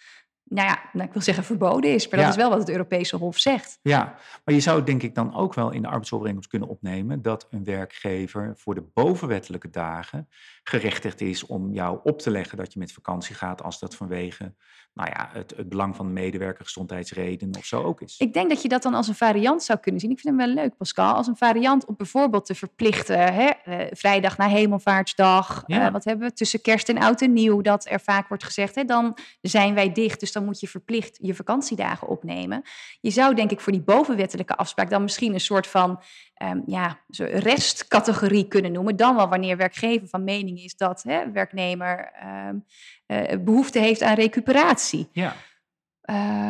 nou 0.50 0.68
ja, 0.68 0.80
nou, 0.92 1.06
ik 1.06 1.12
wil 1.12 1.22
zeggen 1.22 1.44
verboden 1.44 1.94
is, 1.94 2.08
maar 2.08 2.20
dat 2.20 2.28
is 2.28 2.36
wel 2.36 2.50
wat 2.50 2.58
het 2.58 2.70
Europese 2.70 3.16
Hof 3.16 3.38
zegt. 3.38 3.78
Ja, 3.82 4.14
maar 4.44 4.54
je 4.54 4.60
zou 4.60 4.84
denk 4.84 5.02
ik 5.02 5.14
dan 5.14 5.34
ook 5.34 5.54
wel 5.54 5.70
in 5.70 5.82
de 5.82 5.88
arbeidsovereenkomst 5.88 6.48
kunnen 6.48 6.68
opnemen 6.68 7.22
dat 7.22 7.46
een 7.50 7.64
werkgever 7.64 8.52
voor 8.56 8.74
de 8.74 8.84
bovenwettelijke 8.94 9.70
dagen 9.70 10.28
gerechtigd 10.62 11.20
is 11.20 11.46
om 11.46 11.72
jou 11.72 12.00
op 12.02 12.20
te 12.20 12.30
leggen 12.30 12.56
dat 12.56 12.72
je 12.72 12.78
met 12.78 12.92
vakantie 12.92 13.34
gaat 13.34 13.62
als 13.62 13.78
dat 13.78 13.94
vanwege 13.94 14.54
nou 14.94 15.10
ja, 15.14 15.28
het, 15.32 15.54
het 15.56 15.68
belang 15.68 15.96
van 15.96 16.06
de 16.06 16.12
medewerker, 16.12 16.64
gezondheidsredenen 16.64 17.56
of 17.56 17.64
zo 17.64 17.82
ook 17.82 18.00
is. 18.00 18.18
Ik 18.18 18.32
denk 18.32 18.48
dat 18.48 18.62
je 18.62 18.68
dat 18.68 18.82
dan 18.82 18.94
als 18.94 19.08
een 19.08 19.14
variant 19.14 19.62
zou 19.62 19.78
kunnen 19.78 20.00
zien. 20.00 20.10
Ik 20.10 20.20
vind 20.20 20.36
hem 20.38 20.46
wel 20.46 20.54
leuk, 20.54 20.76
Pascal. 20.76 21.14
Als 21.14 21.26
een 21.26 21.36
variant 21.36 21.84
op 21.84 21.96
bijvoorbeeld 21.96 22.46
te 22.46 22.54
verplichten. 22.54 23.34
Hè? 23.34 23.50
Uh, 23.66 23.86
vrijdag 23.90 24.36
na 24.36 24.48
hemelvaartsdag. 24.48 25.62
Uh, 25.66 25.90
wat 25.90 26.04
hebben 26.04 26.28
we 26.28 26.34
tussen 26.34 26.60
kerst 26.60 26.88
en 26.88 26.98
oud 26.98 27.22
en 27.22 27.32
nieuw? 27.32 27.60
Dat 27.60 27.86
er 27.88 28.00
vaak 28.00 28.28
wordt 28.28 28.44
gezegd, 28.44 28.74
hè, 28.74 28.84
dan 28.84 29.16
zijn 29.40 29.74
wij 29.74 29.92
dicht. 29.92 30.20
Dus 30.20 30.32
dan 30.32 30.44
moet 30.44 30.60
je 30.60 30.68
verplicht 30.68 31.18
je 31.22 31.34
vakantiedagen 31.34 32.08
opnemen. 32.08 32.62
Je 33.00 33.10
zou 33.10 33.34
denk 33.34 33.50
ik 33.50 33.60
voor 33.60 33.72
die 33.72 33.82
bovenwettelijke 33.82 34.56
afspraak 34.56 34.90
dan 34.90 35.02
misschien 35.02 35.34
een 35.34 35.40
soort 35.40 35.66
van 35.66 36.02
um, 36.42 36.62
ja, 36.66 36.98
restcategorie 37.16 38.48
kunnen 38.48 38.72
noemen. 38.72 38.96
Dan 38.96 39.16
wel 39.16 39.28
wanneer 39.28 39.56
werkgever 39.56 40.08
van 40.08 40.24
mening 40.24 40.49
is 40.56 40.76
dat 40.76 41.02
hè, 41.02 41.30
werknemer 41.30 42.12
um, 42.48 42.64
uh, 43.06 43.44
behoefte 43.44 43.78
heeft 43.78 44.02
aan 44.02 44.14
recuperatie. 44.14 45.08
Ja. 45.12 45.36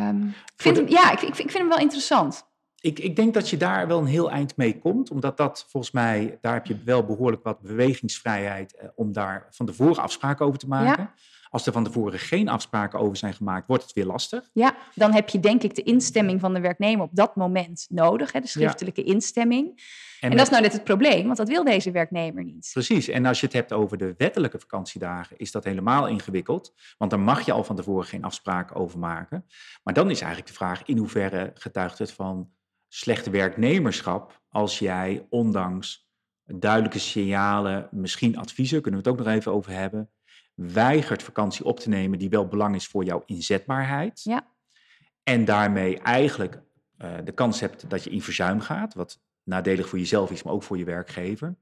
Um, 0.09 0.33
vind 0.55 0.77
hem, 0.77 0.87
ja, 0.87 1.11
ik, 1.11 1.21
ik, 1.21 1.35
vind 1.35 1.53
hem 1.53 1.67
wel 1.67 1.79
interessant. 1.79 2.49
Ik, 2.79 2.99
ik, 2.99 3.15
denk 3.15 3.33
dat 3.33 3.49
je 3.49 3.57
daar 3.57 3.87
wel 3.87 3.99
een 3.99 4.05
heel 4.05 4.31
eind 4.31 4.57
mee 4.57 4.79
komt, 4.79 5.11
omdat 5.11 5.37
dat 5.37 5.65
volgens 5.69 5.93
mij, 5.93 6.37
daar 6.41 6.53
heb 6.53 6.65
je 6.65 6.83
wel 6.83 7.05
behoorlijk 7.05 7.43
wat 7.43 7.61
bewegingsvrijheid 7.61 8.79
uh, 8.81 8.89
om 8.95 9.11
daar 9.11 9.47
van 9.49 9.65
tevoren 9.65 10.03
afspraken 10.03 10.45
over 10.45 10.59
te 10.59 10.67
maken. 10.67 11.03
Ja. 11.03 11.13
Als 11.51 11.65
er 11.65 11.73
van 11.73 11.83
tevoren 11.83 12.19
geen 12.19 12.49
afspraken 12.49 12.99
over 12.99 13.17
zijn 13.17 13.33
gemaakt, 13.33 13.67
wordt 13.67 13.83
het 13.83 13.93
weer 13.93 14.05
lastig. 14.05 14.49
Ja, 14.53 14.75
dan 14.95 15.13
heb 15.13 15.29
je 15.29 15.39
denk 15.39 15.63
ik 15.63 15.75
de 15.75 15.83
instemming 15.83 16.39
van 16.39 16.53
de 16.53 16.59
werknemer 16.59 17.05
op 17.05 17.15
dat 17.15 17.35
moment 17.35 17.85
nodig, 17.89 18.31
hè, 18.31 18.39
de 18.39 18.47
schriftelijke 18.47 19.03
instemming. 19.03 19.81
En, 20.19 20.31
dat 20.31 20.39
is 20.39 20.49
nou 20.49 20.61
net 20.61 20.73
het 20.73 20.83
probleem, 20.83 21.25
want 21.25 21.37
dat 21.37 21.47
wil 21.47 21.63
deze 21.63 21.91
werknemer 21.91 22.43
niet. 22.43 22.69
Precies, 22.73 23.07
en 23.07 23.25
als 23.25 23.39
je 23.39 23.45
het 23.45 23.55
hebt 23.55 23.73
over 23.73 23.97
de 23.97 24.13
wettelijke 24.17 24.59
vakantiedagen, 24.59 25.37
is 25.37 25.51
dat 25.51 25.63
helemaal 25.63 26.07
ingewikkeld. 26.07 26.73
Want 26.97 27.11
daar 27.11 27.19
mag 27.19 27.45
je 27.45 27.51
al 27.51 27.63
van 27.63 27.75
tevoren 27.75 28.07
geen 28.07 28.23
afspraken 28.23 28.75
over 28.75 28.99
maken. 28.99 29.45
Maar 29.83 29.93
dan 29.93 30.09
is 30.09 30.19
eigenlijk 30.21 30.51
de 30.51 30.57
vraag, 30.57 30.83
in 30.85 30.97
hoeverre 30.97 31.51
getuigt 31.53 31.97
het 31.97 32.11
van 32.11 32.49
slechte 32.87 33.29
werknemerschap 33.29 34.41
als 34.49 34.79
jij 34.79 35.25
ondanks 35.29 36.09
duidelijke 36.45 36.99
signalen, 36.99 37.87
misschien 37.91 38.37
adviezen, 38.37 38.81
kunnen 38.81 39.01
we 39.01 39.09
het 39.09 39.17
ook 39.17 39.25
nog 39.25 39.35
even 39.35 39.51
over 39.51 39.71
hebben, 39.71 40.09
weigert 40.61 41.23
vakantie 41.23 41.65
op 41.65 41.79
te 41.79 41.89
nemen 41.89 42.19
die 42.19 42.29
wel 42.29 42.47
belang 42.47 42.75
is 42.75 42.87
voor 42.87 43.03
jouw 43.03 43.23
inzetbaarheid. 43.25 44.21
Ja. 44.23 44.47
En 45.23 45.45
daarmee 45.45 45.99
eigenlijk 45.99 46.61
uh, 46.97 47.13
de 47.23 47.31
kans 47.31 47.59
hebt 47.59 47.89
dat 47.89 48.03
je 48.03 48.09
in 48.09 48.21
verzuim 48.21 48.59
gaat, 48.59 48.93
wat 48.93 49.19
nadelig 49.43 49.89
voor 49.89 49.99
jezelf 49.99 50.31
is, 50.31 50.43
maar 50.43 50.53
ook 50.53 50.63
voor 50.63 50.77
je 50.77 50.83
werkgever. 50.83 51.55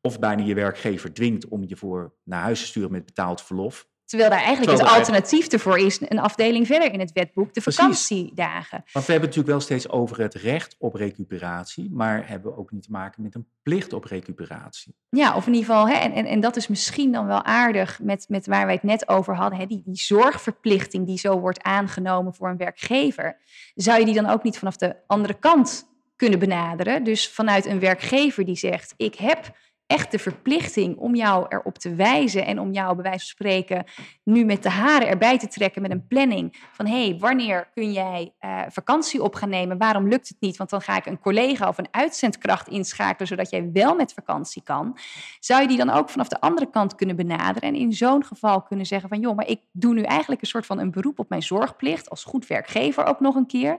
Of 0.00 0.18
bijna 0.18 0.42
je 0.42 0.54
werkgever 0.54 1.12
dwingt 1.12 1.48
om 1.48 1.64
je 1.64 1.76
voor 1.76 2.14
naar 2.22 2.42
huis 2.42 2.60
te 2.60 2.66
sturen 2.66 2.92
met 2.92 3.04
betaald 3.04 3.42
verlof. 3.42 3.88
Terwijl 4.06 4.30
daar 4.30 4.42
eigenlijk 4.42 4.78
het 4.78 4.88
alternatief 4.88 5.46
ervoor 5.46 5.78
is, 5.78 6.00
een 6.00 6.18
afdeling 6.18 6.66
verder 6.66 6.92
in 6.92 7.00
het 7.00 7.12
wetboek, 7.12 7.54
de 7.54 7.60
vakantiedagen. 7.60 8.84
Want 8.92 9.06
we 9.06 9.12
hebben 9.12 9.28
het 9.28 9.36
natuurlijk 9.36 9.48
wel 9.48 9.60
steeds 9.60 9.88
over 9.88 10.20
het 10.20 10.34
recht 10.34 10.76
op 10.78 10.94
recuperatie, 10.94 11.90
maar 11.92 12.28
hebben 12.28 12.52
we 12.52 12.58
ook 12.58 12.70
niet 12.70 12.82
te 12.82 12.90
maken 12.90 13.22
met 13.22 13.34
een 13.34 13.46
plicht 13.62 13.92
op 13.92 14.04
recuperatie. 14.04 14.94
Ja, 15.08 15.36
of 15.36 15.46
in 15.46 15.54
ieder 15.54 15.68
geval, 15.68 15.88
hè, 15.88 15.94
en, 15.94 16.12
en, 16.12 16.26
en 16.26 16.40
dat 16.40 16.56
is 16.56 16.68
misschien 16.68 17.12
dan 17.12 17.26
wel 17.26 17.42
aardig 17.42 18.00
met, 18.02 18.24
met 18.28 18.46
waar 18.46 18.64
wij 18.64 18.74
het 18.74 18.82
net 18.82 19.08
over 19.08 19.36
hadden, 19.36 19.58
hè, 19.58 19.66
die, 19.66 19.82
die 19.84 19.96
zorgverplichting 19.96 21.06
die 21.06 21.18
zo 21.18 21.40
wordt 21.40 21.62
aangenomen 21.62 22.34
voor 22.34 22.48
een 22.48 22.56
werkgever. 22.56 23.36
Zou 23.74 23.98
je 23.98 24.04
die 24.04 24.14
dan 24.14 24.28
ook 24.28 24.42
niet 24.42 24.58
vanaf 24.58 24.76
de 24.76 24.96
andere 25.06 25.34
kant 25.34 25.88
kunnen 26.16 26.38
benaderen? 26.38 27.04
Dus 27.04 27.28
vanuit 27.28 27.66
een 27.66 27.80
werkgever 27.80 28.44
die 28.44 28.56
zegt, 28.56 28.94
ik 28.96 29.14
heb 29.14 29.56
echt 29.86 30.10
de 30.10 30.18
verplichting 30.18 30.96
om 30.96 31.14
jou 31.14 31.46
erop 31.48 31.78
te 31.78 31.94
wijzen 31.94 32.46
en 32.46 32.60
om 32.60 32.72
jou 32.72 32.94
bij 32.94 33.02
wijze 33.02 33.18
van 33.18 33.28
spreken 33.28 33.84
nu 34.22 34.44
met 34.44 34.62
de 34.62 34.70
haren 34.70 35.08
erbij 35.08 35.38
te 35.38 35.48
trekken 35.48 35.82
met 35.82 35.90
een 35.90 36.06
planning 36.06 36.56
van 36.72 36.86
hé, 36.86 37.08
hey, 37.08 37.18
wanneer 37.18 37.68
kun 37.74 37.92
jij 37.92 38.34
uh, 38.40 38.62
vakantie 38.68 39.22
op 39.22 39.34
gaan 39.34 39.48
nemen? 39.48 39.78
Waarom 39.78 40.08
lukt 40.08 40.28
het 40.28 40.36
niet? 40.40 40.56
Want 40.56 40.70
dan 40.70 40.80
ga 40.80 40.96
ik 40.96 41.06
een 41.06 41.18
collega 41.18 41.68
of 41.68 41.78
een 41.78 41.88
uitzendkracht 41.90 42.68
inschakelen 42.68 43.28
zodat 43.28 43.50
jij 43.50 43.70
wel 43.72 43.94
met 43.94 44.12
vakantie 44.12 44.62
kan. 44.62 44.98
Zou 45.40 45.62
je 45.62 45.68
die 45.68 45.76
dan 45.76 45.90
ook 45.90 46.08
vanaf 46.08 46.28
de 46.28 46.40
andere 46.40 46.70
kant 46.70 46.94
kunnen 46.94 47.16
benaderen 47.16 47.68
en 47.68 47.74
in 47.74 47.92
zo'n 47.92 48.24
geval 48.24 48.62
kunnen 48.62 48.86
zeggen 48.86 49.08
van 49.08 49.20
joh, 49.20 49.36
maar 49.36 49.48
ik 49.48 49.60
doe 49.72 49.94
nu 49.94 50.02
eigenlijk 50.02 50.40
een 50.40 50.48
soort 50.48 50.66
van 50.66 50.78
een 50.78 50.90
beroep 50.90 51.18
op 51.18 51.28
mijn 51.28 51.42
zorgplicht 51.42 52.10
als 52.10 52.24
goed 52.24 52.46
werkgever 52.46 53.04
ook 53.04 53.20
nog 53.20 53.34
een 53.34 53.46
keer. 53.46 53.76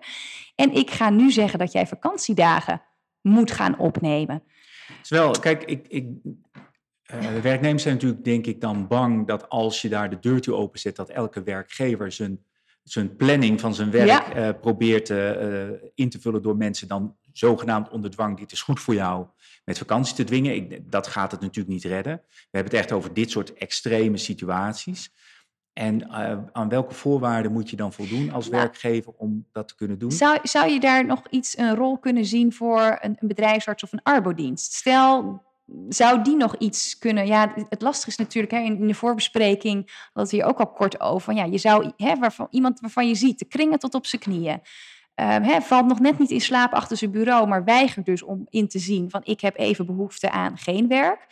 En 0.56 0.74
ik 0.74 0.92
ga 0.92 1.10
nu 1.10 1.32
zeggen 1.32 1.60
dat 1.60 1.72
jij 1.72 1.88
vakantiedagen 1.88 2.82
moet 3.22 3.52
gaan 3.52 3.80
opnemen. 3.80 4.44
Terwijl, 5.01 5.32
kijk, 5.32 5.63
ik, 5.63 5.88
ik, 5.88 6.08
uh, 7.13 7.41
werknemers 7.41 7.84
zijn 7.84 7.94
natuurlijk, 7.94 8.24
denk 8.24 8.46
ik, 8.46 8.62
dan 8.62 8.88
bang 8.88 9.27
dat 9.27 9.50
als 9.50 9.82
je 9.82 9.89
daar 9.89 10.10
de 10.10 10.20
deur 10.20 10.41
toe 10.41 10.56
openzet, 10.56 10.96
dat 10.96 11.10
elke 11.10 11.44
werkgever 11.44 12.12
zijn, 12.12 12.39
zijn 12.84 13.15
planning 13.15 13.60
van 13.60 13.75
zijn 13.75 13.91
werk 13.91 14.08
ja. 14.08 14.48
uh, 14.48 14.60
probeert 14.62 15.10
uh, 15.10 15.70
in 15.96 16.10
te 16.10 16.20
vullen 16.20 16.41
door 16.41 16.58
mensen 16.58 16.88
dan 16.88 17.15
zogenaamd 17.34 17.89
onder 17.89 18.12
dwang, 18.12 18.38
dit 18.38 18.51
is 18.51 18.62
goed 18.62 18.79
voor 18.79 18.94
jou, 18.94 19.25
met 19.65 19.77
vakantie 19.77 20.15
te 20.15 20.24
dwingen. 20.24 20.56
Ik, 20.56 20.91
dat 20.91 21.08
gaat 21.08 21.32
het 21.32 21.41
natuurlijk 21.41 21.70
niet 21.70 21.84
redden. 21.84 22.22
We 22.27 22.58
hebben 22.58 22.72
het 22.72 22.82
echt 22.82 22.91
over 22.91 23.13
dit 23.13 23.32
soort 23.32 23.53
extreme 23.53 24.17
situaties. 24.17 25.12
En 25.77 26.01
uh, 26.01 26.38
aan 26.51 26.69
welke 26.69 26.93
voorwaarden 26.93 27.51
moet 27.51 27.69
je 27.69 27.75
dan 27.75 27.93
voldoen 27.93 28.31
als 28.31 28.50
nou, 28.50 28.62
werkgever 28.62 29.13
om 29.17 29.46
dat 29.51 29.67
te 29.67 29.75
kunnen 29.75 30.00
doen? 30.00 30.12
Zou, 30.12 30.39
zou 30.43 30.69
je 30.69 30.79
daar 30.79 31.05
nog 31.05 31.22
iets 31.29 31.57
een 31.57 31.75
rol 31.75 31.98
kunnen 31.98 32.25
zien 32.25 32.53
voor 32.53 32.98
een, 33.01 33.15
een 33.19 33.27
bedrijfsarts 33.27 33.84
of 33.84 33.93
een 33.93 34.03
arbodienst? 34.03 34.74
Stel, 34.74 35.43
zou 35.89 36.24
die 36.24 36.36
nog 36.36 36.55
iets 36.57 36.98
kunnen? 36.98 37.27
Ja, 37.27 37.53
het 37.69 37.81
lastige 37.81 38.10
is 38.10 38.17
natuurlijk, 38.17 38.53
hè, 38.53 38.60
in, 38.60 38.79
in 38.79 38.88
de 38.88 38.93
voorbespreking 38.93 40.10
we 40.13 40.27
hier 40.29 40.46
ook 40.46 40.60
al 40.60 40.72
kort 40.72 41.00
over. 41.00 41.34
Ja, 41.34 41.43
je 41.43 41.57
zou 41.57 41.91
hè, 41.98 42.15
waarvan, 42.15 42.48
iemand 42.50 42.79
waarvan 42.79 43.07
je 43.07 43.15
ziet, 43.15 43.39
de 43.39 43.46
kringen 43.46 43.79
tot 43.79 43.96
op 43.96 44.05
zijn 44.05 44.22
knieën. 44.22 44.62
Um, 45.15 45.43
hè, 45.43 45.62
valt 45.62 45.88
nog 45.88 46.00
net 46.00 46.19
niet 46.19 46.31
in 46.31 46.41
slaap 46.41 46.74
achter 46.74 46.98
zijn 46.98 47.12
bureau, 47.12 47.48
maar 47.48 47.63
weigert 47.63 48.05
dus 48.05 48.24
om 48.24 48.48
in 48.50 48.67
te 48.67 48.79
zien 48.79 49.10
van 49.10 49.22
ik 49.24 49.41
heb 49.41 49.57
even 49.57 49.86
behoefte 49.86 50.31
aan 50.31 50.57
geen 50.57 50.88
werk. 50.88 51.27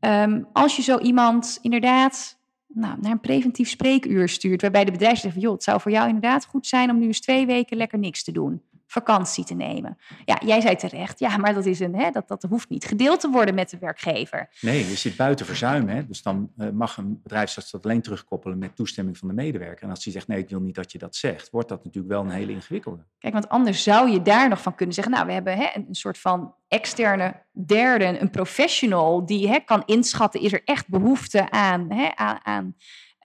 Um, 0.00 0.48
als 0.52 0.76
je 0.76 0.82
zo 0.82 0.98
iemand 0.98 1.58
inderdaad 1.62 2.38
nou, 2.74 2.96
naar 3.00 3.12
een 3.12 3.20
preventief 3.20 3.68
spreekuur 3.68 4.28
stuurt. 4.28 4.62
Waarbij 4.62 4.84
de 4.84 4.90
bedrijf 4.90 5.18
zegt 5.18 5.40
joh, 5.40 5.52
het 5.52 5.62
zou 5.62 5.80
voor 5.80 5.92
jou 5.92 6.06
inderdaad 6.06 6.46
goed 6.46 6.66
zijn 6.66 6.90
om 6.90 6.98
nu 6.98 7.06
eens 7.06 7.20
twee 7.20 7.46
weken 7.46 7.76
lekker 7.76 7.98
niks 7.98 8.24
te 8.24 8.32
doen. 8.32 8.62
Vakantie 8.90 9.44
te 9.44 9.54
nemen. 9.54 9.98
Ja, 10.24 10.40
jij 10.44 10.60
zei 10.60 10.76
terecht, 10.76 11.18
ja, 11.18 11.36
maar 11.36 11.54
dat, 11.54 11.66
is 11.66 11.80
een, 11.80 11.94
hè, 11.94 12.10
dat, 12.10 12.28
dat 12.28 12.42
hoeft 12.42 12.68
niet 12.68 12.84
gedeeld 12.84 13.20
te 13.20 13.28
worden 13.28 13.54
met 13.54 13.70
de 13.70 13.78
werkgever. 13.78 14.48
Nee, 14.60 14.88
je 14.88 14.96
zit 14.96 15.16
buiten 15.16 15.46
verzuim. 15.46 15.88
Hè? 15.88 16.06
Dus 16.06 16.22
dan 16.22 16.50
uh, 16.58 16.70
mag 16.70 16.96
een 16.96 17.20
bedrijfsarts 17.22 17.70
dat 17.70 17.84
alleen 17.84 18.02
terugkoppelen 18.02 18.58
met 18.58 18.76
toestemming 18.76 19.18
van 19.18 19.28
de 19.28 19.34
medewerker. 19.34 19.82
En 19.84 19.90
als 19.90 20.04
die 20.04 20.12
zegt, 20.12 20.26
nee, 20.26 20.38
ik 20.38 20.48
wil 20.48 20.60
niet 20.60 20.74
dat 20.74 20.92
je 20.92 20.98
dat 20.98 21.16
zegt, 21.16 21.50
wordt 21.50 21.68
dat 21.68 21.84
natuurlijk 21.84 22.12
wel 22.12 22.22
een 22.22 22.30
hele 22.30 22.52
ingewikkelde. 22.52 23.02
Kijk, 23.18 23.32
want 23.32 23.48
anders 23.48 23.82
zou 23.82 24.10
je 24.10 24.22
daar 24.22 24.48
nog 24.48 24.62
van 24.62 24.74
kunnen 24.74 24.94
zeggen, 24.94 25.12
nou, 25.12 25.26
we 25.26 25.32
hebben 25.32 25.56
hè, 25.56 25.68
een 25.74 25.94
soort 25.94 26.18
van 26.18 26.54
externe 26.68 27.42
derde, 27.52 28.20
een 28.20 28.30
professional 28.30 29.26
die 29.26 29.48
hè, 29.48 29.58
kan 29.58 29.82
inschatten, 29.86 30.40
is 30.40 30.52
er 30.52 30.62
echt 30.64 30.88
behoefte 30.88 31.50
aan, 31.50 31.92
hè, 31.92 32.16
aan, 32.16 32.38
aan, 32.42 32.74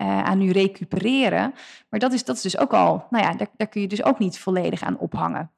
uh, 0.02 0.24
aan 0.24 0.38
nu 0.38 0.52
recupereren. 0.52 1.54
Maar 1.90 2.00
dat 2.00 2.14
is, 2.14 2.24
dat 2.24 2.36
is 2.36 2.42
dus 2.42 2.58
ook 2.58 2.74
al, 2.74 3.08
nou 3.10 3.24
ja, 3.24 3.34
daar, 3.34 3.50
daar 3.58 3.68
kun 3.68 3.82
je 3.82 3.88
dus 3.88 4.04
ook 4.04 4.20
niet 4.20 4.40
volledig 4.40 4.82
aan 4.82 4.98
ophangen. 4.98 5.52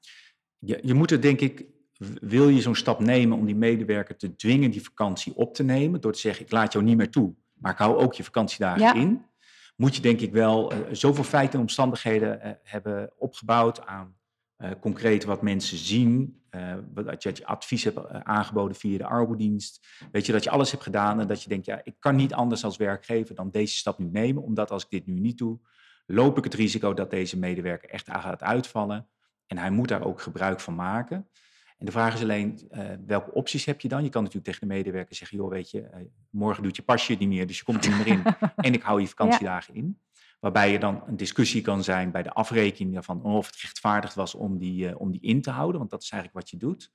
Je, 0.60 0.80
je 0.82 0.94
moet 0.94 1.12
er 1.12 1.22
denk 1.22 1.40
ik, 1.40 1.66
wil 2.22 2.50
je 2.50 2.62
zo'n 2.62 2.76
stap 2.76 3.00
nemen 3.00 3.38
om 3.38 3.46
die 3.46 3.56
medewerker 3.56 4.18
te 4.18 4.36
dwingen 4.36 4.72
die 4.72 4.84
vakantie 4.84 5.36
op 5.36 5.54
te 5.54 5.64
nemen, 5.64 6.02
door 6.02 6.14
te 6.14 6.20
zeggen, 6.20 6.46
ik 6.46 6.52
laat 6.52 6.74
jou 6.74 6.86
niet 6.86 6.98
meer 6.98 7.10
toe, 7.10 7.34
maar 7.54 7.72
ik 7.72 7.78
hou 7.78 7.98
ook 7.98 8.14
je 8.14 8.24
vakantiedagen 8.24 8.82
ja. 8.82 8.94
in. 8.94 9.26
moet 9.76 9.96
je 9.96 10.02
denk 10.02 10.20
ik 10.20 10.32
wel 10.32 10.74
uh, 10.74 10.80
zoveel 10.92 11.24
feiten 11.24 11.54
en 11.54 11.60
omstandigheden 11.60 12.40
uh, 12.44 12.52
hebben 12.64 13.12
opgebouwd 13.18 13.86
aan 13.86 14.17
uh, 14.58 14.72
concreet 14.80 15.24
wat 15.24 15.42
mensen 15.42 15.78
zien. 15.78 16.42
dat 16.94 17.24
je, 17.24 17.30
dat 17.30 17.38
je 17.38 17.46
advies 17.46 17.84
hebt 17.84 18.10
aangeboden 18.24 18.78
via 18.78 18.98
de 18.98 19.06
arbodienst. 19.06 19.88
Weet 20.12 20.26
je, 20.26 20.32
dat 20.32 20.44
je 20.44 20.50
alles 20.50 20.72
hebt 20.72 20.84
gedaan 20.84 21.20
en 21.20 21.28
dat 21.28 21.44
je 21.44 21.50
denkt, 21.50 21.66
ja, 21.66 21.82
ik 21.84 21.96
kan 22.00 22.16
niet 22.16 22.34
anders 22.34 22.64
als 22.64 22.78
werkgever 22.78 23.36
dan 23.36 23.50
deze 23.50 23.76
stap 23.76 24.00
nu 24.00 24.10
nemen. 24.12 24.44
Omdat 24.44 24.72
als 24.72 24.84
ik 24.84 24.90
dit 24.90 25.08
nu 25.08 25.20
niet 25.20 25.38
doe, 25.38 25.60
loop 26.06 26.38
ik 26.38 26.44
het 26.44 26.54
risico 26.54 26.94
dat 26.94 27.10
deze 27.10 27.40
medewerker 27.40 27.90
echt 27.90 28.10
gaat 28.12 28.44
uitvallen. 28.44 29.08
En 29.48 29.58
hij 29.58 29.70
moet 29.70 29.88
daar 29.88 30.06
ook 30.06 30.22
gebruik 30.22 30.60
van 30.60 30.76
maken. 30.76 31.28
En 31.78 31.86
de 31.86 31.92
vraag 31.92 32.14
is 32.14 32.22
alleen, 32.22 32.70
uh, 32.72 32.90
welke 33.06 33.34
opties 33.34 33.66
heb 33.66 33.82
je 33.82 33.88
dan? 33.88 34.04
Je 34.04 34.10
kan 34.10 34.24
natuurlijk 34.24 34.52
tegen 34.52 34.68
de 34.68 34.74
medewerker 34.74 35.16
zeggen, 35.16 35.38
joh, 35.38 35.50
weet 35.50 35.72
je, 35.72 35.82
uh, 35.82 35.88
morgen 36.30 36.64
doet 36.64 36.76
je 36.76 36.82
pasje 36.82 37.14
niet 37.14 37.28
meer, 37.28 37.48
dus 37.48 37.58
je 37.58 37.64
komt 37.64 37.86
er 37.86 37.92
niet 37.96 38.06
meer 38.06 38.14
in. 38.14 38.24
en 38.56 38.74
ik 38.74 38.82
hou 38.82 39.02
je 39.02 39.08
vakantiedagen 39.08 39.74
ja. 39.74 39.80
in. 39.80 40.00
Waarbij 40.40 40.72
je 40.72 40.80
dan 40.80 41.04
een 41.08 41.18
discussie 41.18 41.62
kan 41.62 41.84
zijn 41.84 42.12
bij 42.12 42.24
de 42.24 42.34
afrekening 42.34 43.06
van 43.06 43.24
of 43.24 43.46
het 43.46 43.62
rechtvaardigd 43.62 44.16
was 44.16 44.36
om 44.36 44.58
die, 44.58 44.90
uh, 44.90 45.00
om 45.00 45.12
die 45.12 45.22
in 45.22 45.42
te 45.42 45.50
houden, 45.50 45.78
want 45.78 45.90
dat 45.90 46.02
is 46.04 46.10
eigenlijk 46.10 46.42
wat 46.42 46.52
je 46.52 46.58
doet. 46.58 46.92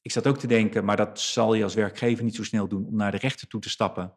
Ik 0.00 0.12
zat 0.12 0.26
ook 0.26 0.38
te 0.38 0.46
denken, 0.46 0.84
maar 0.84 0.96
dat 0.96 1.20
zal 1.20 1.54
je 1.54 1.62
als 1.62 1.74
werkgever 1.74 2.24
niet 2.24 2.34
zo 2.34 2.44
snel 2.44 2.68
doen 2.68 2.86
om 2.86 2.96
naar 2.96 3.10
de 3.10 3.16
rechter 3.16 3.48
toe 3.48 3.60
te 3.60 3.70
stappen 3.70 4.14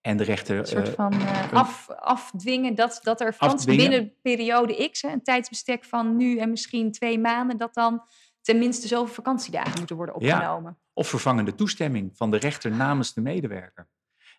en 0.00 0.16
de 0.16 0.24
rechter. 0.24 0.58
Een 0.58 0.66
soort 0.66 0.88
van 0.88 1.14
uh, 1.14 1.52
af, 1.52 1.90
afdwingen 1.90 2.74
dat, 2.74 3.00
dat 3.02 3.20
er 3.20 3.34
van 3.34 3.60
binnen 3.64 4.14
periode 4.22 4.88
X, 4.90 5.02
hè, 5.02 5.08
een 5.08 5.22
tijdsbestek 5.22 5.84
van 5.84 6.16
nu 6.16 6.38
en 6.38 6.50
misschien 6.50 6.92
twee 6.92 7.18
maanden, 7.18 7.56
dat 7.56 7.74
dan 7.74 8.02
tenminste 8.40 8.86
zoveel 8.86 9.14
vakantiedagen 9.14 9.78
moeten 9.78 9.96
worden 9.96 10.14
opgenomen. 10.14 10.76
Ja, 10.78 10.86
of 10.92 11.08
vervangende 11.08 11.54
toestemming 11.54 12.16
van 12.16 12.30
de 12.30 12.36
rechter 12.36 12.70
namens 12.70 13.14
de 13.14 13.20
medewerker. 13.20 13.88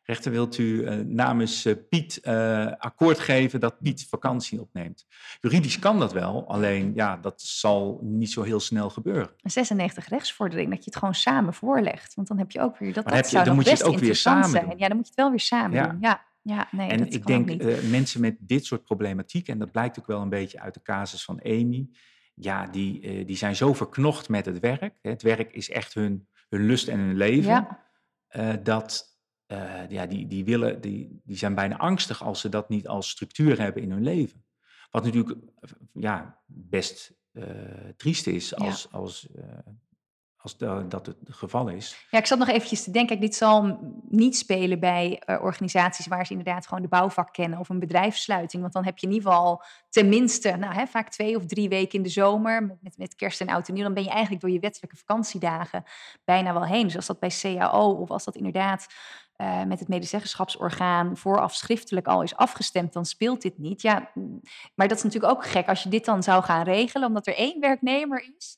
Rechter, 0.10 0.32
wilt 0.32 0.58
u 0.58 0.64
uh, 0.64 0.94
namens 1.06 1.66
uh, 1.66 1.74
Piet 1.90 2.20
uh, 2.24 2.72
akkoord 2.78 3.20
geven 3.20 3.60
dat 3.60 3.80
Piet 3.82 4.08
vakantie 4.10 4.62
opneemt? 4.62 5.06
Juridisch 5.42 5.80
kan 5.80 6.00
dat 6.00 6.14
wel, 6.14 6.48
alleen 6.48 6.92
ja, 6.96 7.18
dat 7.18 7.42
zal 7.42 8.00
niet 8.02 8.32
zo 8.32 8.42
heel 8.42 8.60
snel 8.60 8.90
gebeuren. 8.90 9.30
Een 9.42 9.52
96 9.52 10.08
rechtsvordering, 10.08 10.70
dat 10.70 10.78
je 10.78 10.84
het 10.86 10.96
gewoon 10.96 11.16
samen 11.16 11.54
voorlegt. 11.54 12.14
Want 12.14 12.28
dan 12.28 12.38
heb 12.38 12.52
je 12.52 12.60
ook 12.60 12.78
weer 12.78 12.94
dat. 12.94 13.06
Maar 13.06 13.14
dat 13.14 13.26
je, 13.26 13.32
zou 13.32 13.46
dan 13.46 13.56
moet 13.56 13.66
je 13.66 13.72
het 13.72 13.84
ook 13.84 13.98
weer 13.98 14.16
samen 14.16 14.50
zijn. 14.50 14.70
doen. 14.70 14.78
Ja, 14.78 14.88
dan 14.88 14.96
moet 14.96 15.06
je 15.06 15.12
het 15.12 15.22
wel 15.22 15.30
weer 15.30 15.40
samen 15.40 15.78
Ja. 15.78 15.88
doen. 15.88 15.98
Ja, 16.02 16.26
ja 16.42 16.68
nee, 16.72 16.90
en 16.90 16.98
dat 16.98 17.14
ik 17.14 17.26
denk 17.26 17.50
uh, 17.50 17.82
mensen 17.90 18.22
met 18.22 18.36
dit 18.40 18.66
soort 18.66 18.84
problematiek, 18.84 19.48
en 19.48 19.60
dat 19.60 19.72
blijkt 19.72 20.00
ook 20.00 20.08
wel 20.08 20.22
een 20.22 20.30
beetje 20.30 20.60
uit 20.60 20.74
de 20.74 20.82
casus 20.82 21.24
van 21.24 21.42
Amy, 21.44 21.90
ja, 22.34 22.68
die, 22.68 23.02
uh, 23.02 23.28
die 23.28 23.38
zijn 23.38 23.56
zo 23.56 23.74
verknocht 23.74 24.30
met 24.30 24.46
het 24.46 24.60
werk. 24.60 25.00
Het 25.02 25.22
werk 25.22 25.52
is 25.52 25.70
echt 25.70 25.94
hun, 25.94 26.28
hun 26.50 26.66
lust 26.66 26.88
en 26.88 27.00
hun 27.00 27.18
leven. 27.18 27.52
Ja. 27.52 27.88
Uh, 28.32 28.54
dat 28.64 29.10
uh, 29.52 29.90
ja, 29.90 30.06
die, 30.06 30.28
die, 30.28 30.46
willen, 30.46 30.82
die, 30.82 31.22
die 31.24 31.38
zijn 31.38 31.56
bijna 31.56 31.78
angstig 31.78 32.24
als 32.24 32.42
ze 32.42 32.50
dat 32.50 32.70
niet 32.70 32.88
als 32.88 33.10
structuur 33.10 33.60
hebben 33.62 33.84
in 33.84 33.92
hun 33.92 34.04
leven. 34.04 34.46
Wat 34.92 35.04
natuurlijk 35.04 35.38
ja, 35.94 36.40
best 36.46 37.18
triest 37.98 38.28
is 38.28 38.56
als, 38.56 38.88
ja. 38.92 38.98
als, 38.98 39.28
als 40.42 40.58
de, 40.58 40.86
dat 40.88 41.06
het 41.06 41.18
geval 41.30 41.68
is. 41.68 42.08
Ja, 42.12 42.18
ik 42.18 42.26
zat 42.26 42.40
nog 42.40 42.48
eventjes 42.48 42.84
te 42.84 42.92
denken, 42.92 43.20
dit 43.20 43.36
zal 43.36 43.80
niet 44.10 44.38
spelen 44.38 44.80
bij 44.80 45.24
uh, 45.26 45.42
organisaties 45.42 46.08
waar 46.08 46.26
ze 46.26 46.32
inderdaad 46.32 46.68
gewoon 46.68 46.82
de 46.82 46.90
bouwvak 46.90 47.34
kennen 47.34 47.60
of 47.60 47.70
een 47.70 47.80
bedrijfssluiting. 47.80 48.62
Want 48.62 48.74
dan 48.74 48.86
heb 48.86 48.98
je 48.98 49.08
in 49.08 49.14
ieder 49.14 49.32
geval 49.32 49.64
tenminste, 49.90 50.56
nou, 50.56 50.74
hè, 50.74 50.88
vaak 50.88 51.10
twee 51.10 51.36
of 51.36 51.46
drie 51.46 51.70
weken 51.70 51.98
in 51.98 52.04
de 52.04 52.10
zomer 52.10 52.64
met, 52.66 52.78
met, 52.82 52.98
met 52.98 53.16
kerst 53.16 53.42
en 53.42 53.50
oud 53.50 53.68
en 53.68 53.74
nieuw. 53.74 53.84
Dan 53.84 53.94
ben 53.94 54.04
je 54.04 54.10
eigenlijk 54.10 54.42
door 54.42 54.52
je 54.52 54.60
wettelijke 54.60 54.98
vakantiedagen 54.98 55.84
bijna 56.24 56.54
wel 56.54 56.66
heen. 56.66 56.84
Dus 56.84 56.96
als 56.96 57.08
dat 57.08 57.20
bij 57.20 57.32
CAO 57.42 57.92
of 57.92 58.10
als 58.10 58.24
dat 58.24 58.36
inderdaad 58.36 58.88
uh, 59.42 59.64
met 59.64 59.80
het 59.80 59.88
medezeggenschapsorgaan 59.88 61.18
vooraf 61.18 61.56
schriftelijk 61.56 62.08
al 62.08 62.22
is 62.22 62.36
afgestemd, 62.36 62.94
dan 62.94 63.06
speelt 63.06 63.42
dit 63.42 63.58
niet. 63.58 63.82
Ja, 63.82 64.12
maar 64.76 64.88
dat 64.88 64.98
is 64.98 65.04
natuurlijk 65.04 65.34
ook 65.34 65.46
gek 65.46 65.68
als 65.68 65.84
je 65.84 65.90
dit 65.90 66.06
dan 66.06 66.24
zou 66.24 66.44
gaan 66.44 66.64
regelen, 66.64 67.08
omdat 67.08 67.28
er 67.28 67.36
één 67.36 67.60
werknemer 67.60 68.30
is. 68.38 68.58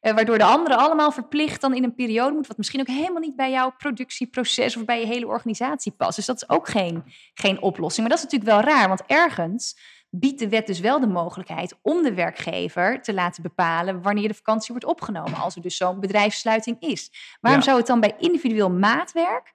Uh, 0.00 0.12
waardoor 0.14 0.38
de 0.38 0.44
anderen 0.44 0.78
allemaal 0.78 1.12
verplicht 1.12 1.60
dan 1.60 1.74
in 1.74 1.84
een 1.84 1.94
periode 1.94 2.34
moet, 2.34 2.46
wat 2.46 2.56
misschien 2.56 2.80
ook 2.80 2.86
helemaal 2.86 3.20
niet 3.20 3.36
bij 3.36 3.50
jouw 3.50 3.70
productieproces 3.78 4.76
of 4.76 4.84
bij 4.84 5.00
je 5.00 5.06
hele 5.06 5.26
organisatie 5.26 5.92
past. 5.92 6.16
Dus 6.16 6.26
dat 6.26 6.36
is 6.36 6.48
ook 6.48 6.68
geen, 6.68 7.04
geen 7.34 7.62
oplossing. 7.62 8.08
Maar 8.08 8.16
dat 8.16 8.26
is 8.26 8.32
natuurlijk 8.32 8.64
wel 8.64 8.74
raar, 8.74 8.88
want 8.88 9.02
ergens 9.06 9.76
biedt 10.10 10.38
de 10.38 10.48
wet 10.48 10.66
dus 10.66 10.80
wel 10.80 11.00
de 11.00 11.06
mogelijkheid 11.06 11.78
om 11.82 12.02
de 12.02 12.14
werkgever 12.14 13.02
te 13.02 13.14
laten 13.14 13.42
bepalen 13.42 14.02
wanneer 14.02 14.28
de 14.28 14.34
vakantie 14.34 14.70
wordt 14.70 14.86
opgenomen, 14.86 15.34
als 15.34 15.56
er 15.56 15.62
dus 15.62 15.76
zo'n 15.76 16.00
bedrijfssluiting 16.00 16.76
is. 16.80 17.10
Waarom 17.40 17.60
ja. 17.60 17.66
zou 17.66 17.78
het 17.78 17.86
dan 17.86 18.00
bij 18.00 18.14
individueel 18.18 18.70
maatwerk 18.70 19.54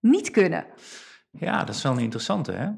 niet 0.00 0.30
kunnen? 0.30 0.66
Ja, 1.30 1.64
dat 1.64 1.74
is 1.74 1.82
wel 1.82 1.92
een 1.92 1.98
interessante, 1.98 2.52
hè? 2.52 2.68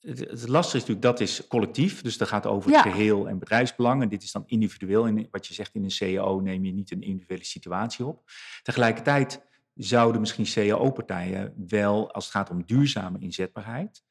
Het, 0.00 0.18
het 0.18 0.48
lastige 0.48 0.76
is 0.76 0.82
natuurlijk, 0.82 1.02
dat 1.02 1.20
is 1.20 1.46
collectief, 1.46 2.02
dus 2.02 2.18
dat 2.18 2.28
gaat 2.28 2.46
over 2.46 2.70
het 2.70 2.84
ja. 2.84 2.90
geheel 2.90 3.28
en 3.28 3.38
bedrijfsbelang. 3.38 4.02
En 4.02 4.08
dit 4.08 4.22
is 4.22 4.32
dan 4.32 4.42
individueel. 4.46 5.06
En 5.06 5.28
wat 5.30 5.46
je 5.46 5.54
zegt 5.54 5.74
in 5.74 5.84
een 5.84 6.16
CAO 6.16 6.40
neem 6.40 6.64
je 6.64 6.72
niet 6.72 6.90
een 6.90 7.02
individuele 7.02 7.44
situatie 7.44 8.06
op. 8.06 8.30
Tegelijkertijd 8.62 9.46
zouden 9.74 10.20
misschien 10.20 10.68
CAO-partijen 10.68 11.54
wel, 11.68 12.12
als 12.12 12.24
het 12.24 12.34
gaat 12.34 12.50
om 12.50 12.64
duurzame 12.66 13.18
inzetbaarheid, 13.18 14.02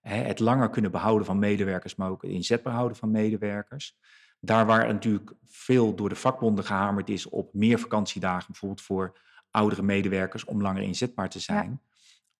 het 0.00 0.38
langer 0.38 0.70
kunnen 0.70 0.90
behouden 0.90 1.26
van 1.26 1.38
medewerkers, 1.38 1.94
maar 1.94 2.10
ook 2.10 2.22
het 2.22 2.30
inzetbaar 2.30 2.74
houden 2.74 2.96
van 2.96 3.10
medewerkers. 3.10 3.96
Daar 4.40 4.66
waar 4.66 4.86
natuurlijk 4.86 5.32
veel 5.44 5.94
door 5.94 6.08
de 6.08 6.14
vakbonden 6.14 6.64
gehamerd 6.64 7.08
is 7.08 7.28
op 7.28 7.54
meer 7.54 7.78
vakantiedagen, 7.78 8.46
bijvoorbeeld 8.46 8.80
voor 8.80 9.20
oudere 9.50 9.82
medewerkers, 9.82 10.44
om 10.44 10.62
langer 10.62 10.82
inzetbaar 10.82 11.28
te 11.28 11.40
zijn. 11.40 11.70
Ja 11.70 11.90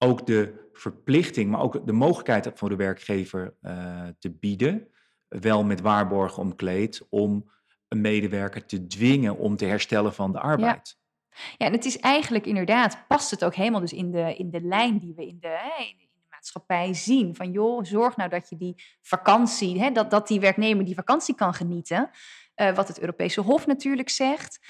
ook 0.03 0.27
de 0.27 0.71
verplichting, 0.73 1.51
maar 1.51 1.61
ook 1.61 1.87
de 1.87 1.93
mogelijkheid 1.93 2.51
voor 2.55 2.69
de 2.69 2.77
werkgever 2.77 3.55
uh, 3.63 4.09
te 4.19 4.31
bieden, 4.31 4.89
wel 5.29 5.65
met 5.65 5.81
waarborgen 5.81 6.43
omkleed, 6.43 7.07
om 7.11 7.51
een 7.89 8.01
medewerker 8.01 8.67
te 8.67 8.87
dwingen 8.87 9.37
om 9.37 9.57
te 9.57 9.65
herstellen 9.65 10.15
van 10.15 10.33
de 10.33 10.41
arbeid. 10.41 10.99
Ja, 11.29 11.37
ja 11.57 11.67
en 11.67 11.73
het 11.73 11.85
is 11.85 11.99
eigenlijk 11.99 12.47
inderdaad, 12.47 13.05
past 13.09 13.31
het 13.31 13.45
ook 13.45 13.55
helemaal 13.55 13.81
dus 13.81 13.93
in 13.93 14.11
de, 14.11 14.35
in 14.37 14.51
de 14.51 14.61
lijn 14.61 14.99
die 14.99 15.15
we 15.15 15.27
in 15.27 15.39
de, 15.41 15.49
hè, 15.49 15.83
in 15.83 15.97
de 15.99 16.09
maatschappij 16.31 16.95
zien. 16.95 17.37
Van 17.37 17.51
joh, 17.51 17.85
zorg 17.85 18.17
nou 18.17 18.31
dat 18.31 18.49
je 18.49 18.57
die 18.57 18.75
vakantie, 19.01 19.81
hè, 19.81 19.91
dat, 19.91 20.11
dat 20.11 20.29
die 20.29 20.41
werknemer 20.41 20.85
die 20.85 20.95
vakantie 20.95 21.35
kan 21.35 21.55
genieten. 21.55 22.11
Uh, 22.57 22.75
wat 22.75 22.89
het 22.89 23.01
Europese 23.01 23.41
Hof 23.41 23.67
natuurlijk 23.67 24.09
zegt. 24.09 24.61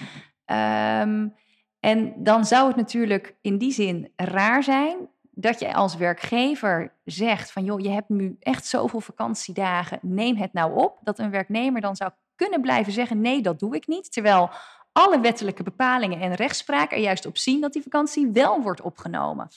Um, 0.45 1.35
en 1.79 2.23
dan 2.23 2.45
zou 2.45 2.67
het 2.67 2.75
natuurlijk 2.75 3.35
in 3.41 3.57
die 3.57 3.71
zin 3.71 4.11
raar 4.15 4.63
zijn 4.63 5.09
dat 5.35 5.59
je 5.59 5.73
als 5.73 5.95
werkgever 5.95 6.93
zegt 7.03 7.51
van 7.51 7.63
joh, 7.63 7.79
je 7.79 7.89
hebt 7.89 8.09
nu 8.09 8.35
echt 8.39 8.65
zoveel 8.65 9.01
vakantiedagen, 9.01 9.99
neem 10.01 10.35
het 10.35 10.53
nou 10.53 10.75
op. 10.75 10.99
Dat 11.01 11.19
een 11.19 11.31
werknemer 11.31 11.81
dan 11.81 11.95
zou 11.95 12.11
kunnen 12.35 12.61
blijven 12.61 12.93
zeggen 12.93 13.21
nee, 13.21 13.41
dat 13.41 13.59
doe 13.59 13.75
ik 13.75 13.87
niet. 13.87 14.11
Terwijl 14.11 14.49
alle 14.91 15.19
wettelijke 15.19 15.63
bepalingen 15.63 16.19
en 16.19 16.33
rechtspraak 16.33 16.91
er 16.91 16.99
juist 16.99 17.25
op 17.25 17.37
zien 17.37 17.61
dat 17.61 17.73
die 17.73 17.81
vakantie 17.81 18.29
wel 18.31 18.61
wordt 18.61 18.81
opgenomen. 18.81 19.47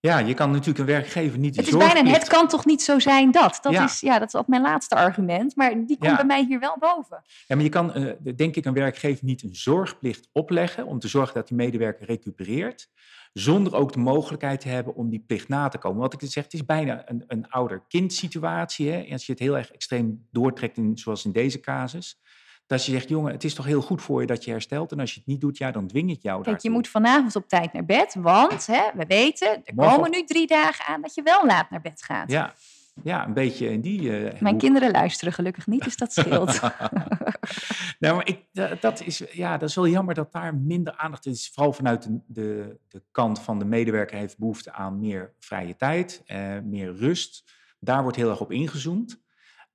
Ja, 0.00 0.18
je 0.18 0.34
kan 0.34 0.50
natuurlijk 0.50 0.78
een 0.78 0.86
werkgever 0.86 1.38
niet. 1.38 1.56
Het 1.56 1.66
is 1.66 1.76
bijna 1.76 2.00
een, 2.00 2.06
het 2.06 2.28
kan 2.28 2.48
toch 2.48 2.64
niet 2.64 2.82
zo 2.82 2.98
zijn 2.98 3.30
dat. 3.30 3.58
Dat, 3.62 3.72
ja. 3.72 3.84
Is, 3.84 4.00
ja, 4.00 4.18
dat 4.18 4.34
is 4.34 4.40
mijn 4.46 4.62
laatste 4.62 4.94
argument, 4.94 5.56
maar 5.56 5.70
die 5.70 5.98
komt 5.98 6.10
ja. 6.10 6.16
bij 6.16 6.24
mij 6.24 6.44
hier 6.44 6.60
wel 6.60 6.76
boven. 6.78 7.22
Ja, 7.46 7.54
maar 7.54 7.64
je 7.64 7.70
kan, 7.70 7.98
uh, 7.98 8.12
denk 8.36 8.56
ik, 8.56 8.64
een 8.64 8.72
werkgever 8.72 9.24
niet 9.24 9.42
een 9.42 9.54
zorgplicht 9.54 10.28
opleggen 10.32 10.86
om 10.86 10.98
te 10.98 11.08
zorgen 11.08 11.34
dat 11.34 11.48
die 11.48 11.56
medewerker 11.56 12.06
recupereert 12.06 12.88
zonder 13.38 13.74
ook 13.74 13.92
de 13.92 13.98
mogelijkheid 13.98 14.60
te 14.60 14.68
hebben 14.68 14.94
om 14.94 15.10
die 15.10 15.24
plicht 15.26 15.48
na 15.48 15.68
te 15.68 15.78
komen. 15.78 16.00
Wat 16.00 16.12
ik 16.12 16.30
zeg, 16.30 16.44
het 16.44 16.52
is 16.52 16.64
bijna 16.64 17.10
een, 17.10 17.24
een 17.26 17.48
ouder-kind 17.48 18.12
situatie. 18.12 18.90
Hè? 18.90 19.06
Als 19.12 19.26
je 19.26 19.32
het 19.32 19.40
heel 19.40 19.56
erg 19.56 19.70
extreem 19.70 20.26
doortrekt, 20.30 20.76
in, 20.76 20.98
zoals 20.98 21.24
in 21.24 21.32
deze 21.32 21.60
casus. 21.60 22.20
Dat 22.66 22.84
je 22.84 22.92
zegt, 22.92 23.08
jongen, 23.08 23.32
het 23.32 23.44
is 23.44 23.54
toch 23.54 23.64
heel 23.64 23.82
goed 23.82 24.02
voor 24.02 24.20
je 24.20 24.26
dat 24.26 24.44
je 24.44 24.50
herstelt. 24.50 24.92
En 24.92 25.00
als 25.00 25.12
je 25.12 25.18
het 25.18 25.28
niet 25.28 25.40
doet, 25.40 25.58
ja, 25.58 25.70
dan 25.70 25.86
dwing 25.86 26.10
ik 26.10 26.22
jou 26.22 26.34
Kijk, 26.34 26.46
daartoe. 26.46 26.70
je 26.70 26.76
moet 26.76 26.88
vanavond 26.88 27.36
op 27.36 27.48
tijd 27.48 27.72
naar 27.72 27.84
bed, 27.84 28.14
want 28.18 28.66
hè, 28.66 28.82
we 28.94 29.04
weten, 29.06 29.48
er 29.48 29.74
Morgen... 29.74 29.94
komen 29.94 30.10
nu 30.10 30.24
drie 30.24 30.46
dagen 30.46 30.86
aan 30.86 31.00
dat 31.00 31.14
je 31.14 31.22
wel 31.22 31.46
laat 31.46 31.70
naar 31.70 31.80
bed 31.80 32.02
gaat. 32.02 32.30
Ja, 32.30 32.54
ja, 33.02 33.26
een 33.26 33.34
beetje 33.34 33.70
in 33.70 33.80
die. 33.80 34.00
Uh, 34.00 34.40
Mijn 34.40 34.58
kinderen 34.58 34.90
luisteren 34.90 35.32
gelukkig 35.32 35.66
niet, 35.66 35.84
dus 35.84 35.96
dat 35.96 36.12
scheelt. 36.12 36.60
nou, 37.98 38.14
maar 38.14 38.28
ik, 38.28 38.44
dat, 38.80 39.00
is, 39.00 39.22
ja, 39.32 39.56
dat 39.56 39.68
is 39.68 39.74
wel 39.74 39.88
jammer 39.88 40.14
dat 40.14 40.32
daar 40.32 40.54
minder 40.54 40.96
aandacht 40.96 41.26
is. 41.26 41.50
Vooral 41.54 41.72
vanuit 41.72 42.02
de, 42.02 42.20
de, 42.26 42.78
de 42.88 43.02
kant 43.10 43.40
van 43.40 43.58
de 43.58 43.64
medewerker 43.64 44.18
heeft 44.18 44.38
behoefte 44.38 44.72
aan 44.72 45.00
meer 45.00 45.34
vrije 45.38 45.76
tijd, 45.76 46.22
uh, 46.26 46.58
meer 46.64 46.94
rust. 46.94 47.44
Daar 47.80 48.02
wordt 48.02 48.16
heel 48.16 48.30
erg 48.30 48.40
op 48.40 48.52
ingezoomd. 48.52 49.24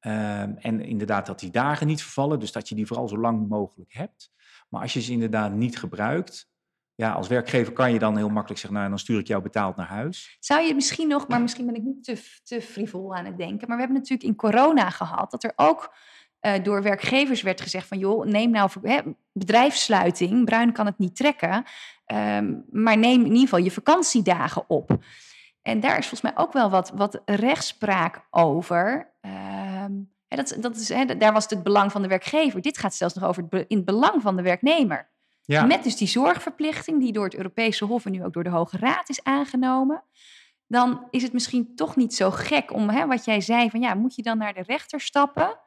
Uh, 0.01 0.41
en 0.65 0.81
inderdaad 0.81 1.25
dat 1.25 1.39
die 1.39 1.51
dagen 1.51 1.87
niet 1.87 2.01
vervallen, 2.01 2.39
dus 2.39 2.51
dat 2.51 2.69
je 2.69 2.75
die 2.75 2.87
vooral 2.87 3.07
zo 3.07 3.17
lang 3.17 3.49
mogelijk 3.49 3.93
hebt. 3.93 4.31
Maar 4.69 4.81
als 4.81 4.93
je 4.93 5.01
ze 5.01 5.11
inderdaad 5.11 5.53
niet 5.53 5.79
gebruikt, 5.79 6.50
ja, 7.01 7.11
als 7.11 7.27
werkgever 7.27 7.73
kan 7.73 7.93
je 7.93 7.99
dan 7.99 8.17
heel 8.17 8.29
makkelijk 8.29 8.59
zeggen, 8.59 8.79
nou, 8.79 8.89
dan 8.89 8.99
stuur 8.99 9.19
ik 9.19 9.27
jou 9.27 9.41
betaald 9.41 9.75
naar 9.75 9.87
huis. 9.87 10.37
Zou 10.39 10.61
je 10.61 10.75
misschien 10.75 11.07
nog, 11.07 11.27
maar 11.27 11.41
misschien 11.41 11.65
ben 11.65 11.75
ik 11.75 11.83
niet 11.83 12.03
te, 12.03 12.23
te 12.43 12.61
frivol 12.61 13.15
aan 13.15 13.25
het 13.25 13.37
denken, 13.37 13.67
maar 13.67 13.77
we 13.77 13.83
hebben 13.83 14.01
natuurlijk 14.01 14.29
in 14.29 14.35
corona 14.35 14.89
gehad 14.89 15.31
dat 15.31 15.43
er 15.43 15.53
ook 15.55 15.93
uh, 16.41 16.53
door 16.63 16.83
werkgevers 16.83 17.41
werd 17.41 17.61
gezegd 17.61 17.87
van, 17.87 17.97
joh, 17.97 18.25
neem 18.25 18.51
nou 18.51 18.69
bedrijfssluiting, 19.31 20.45
Bruin 20.45 20.71
kan 20.71 20.85
het 20.85 20.97
niet 20.97 21.15
trekken, 21.15 21.63
um, 22.05 22.65
maar 22.71 22.97
neem 22.97 23.19
in 23.19 23.25
ieder 23.25 23.39
geval 23.39 23.59
je 23.59 23.71
vakantiedagen 23.71 24.69
op. 24.69 24.97
En 25.61 25.79
daar 25.79 25.97
is 25.97 26.07
volgens 26.07 26.33
mij 26.33 26.43
ook 26.43 26.53
wel 26.53 26.69
wat, 26.69 26.91
wat 26.95 27.21
rechtspraak 27.25 28.27
over. 28.29 29.11
Ehm, 29.21 29.91
hè, 30.27 30.35
dat, 30.35 30.57
dat 30.59 30.75
is, 30.75 30.87
daar 31.17 31.33
was 31.33 31.49
het 31.49 31.63
belang 31.63 31.91
van 31.91 32.01
de 32.01 32.07
werkgever. 32.07 32.61
Dit 32.61 32.77
gaat 32.77 32.93
zelfs 32.93 33.13
nog 33.13 33.23
over 33.23 33.47
in 33.67 33.77
het 33.77 33.85
belang 33.85 34.21
van 34.21 34.35
de 34.35 34.41
werknemer. 34.41 35.10
Met 35.45 35.83
dus 35.83 35.95
die 35.95 36.07
zorgverplichting 36.07 36.99
die 36.99 37.11
door 37.11 37.23
het 37.23 37.35
Europese 37.35 37.85
Hof 37.85 38.05
en 38.05 38.11
nu 38.11 38.23
ook 38.23 38.33
door 38.33 38.43
de 38.43 38.49
Hoge 38.49 38.77
Raad 38.77 39.09
is 39.09 39.23
aangenomen. 39.23 40.03
Dan 40.67 41.07
is 41.09 41.23
het 41.23 41.33
misschien 41.33 41.75
toch 41.75 41.95
niet 41.95 42.13
zo 42.13 42.31
gek 42.31 42.73
om, 42.73 42.89
hè, 42.89 43.07
wat 43.07 43.25
jij 43.25 43.41
zei, 43.41 43.69
van 43.69 43.79
ja, 43.79 43.93
moet 43.93 44.15
je 44.15 44.23
dan 44.23 44.37
naar 44.37 44.53
de 44.53 44.63
rechter 44.63 45.01
stappen 45.01 45.59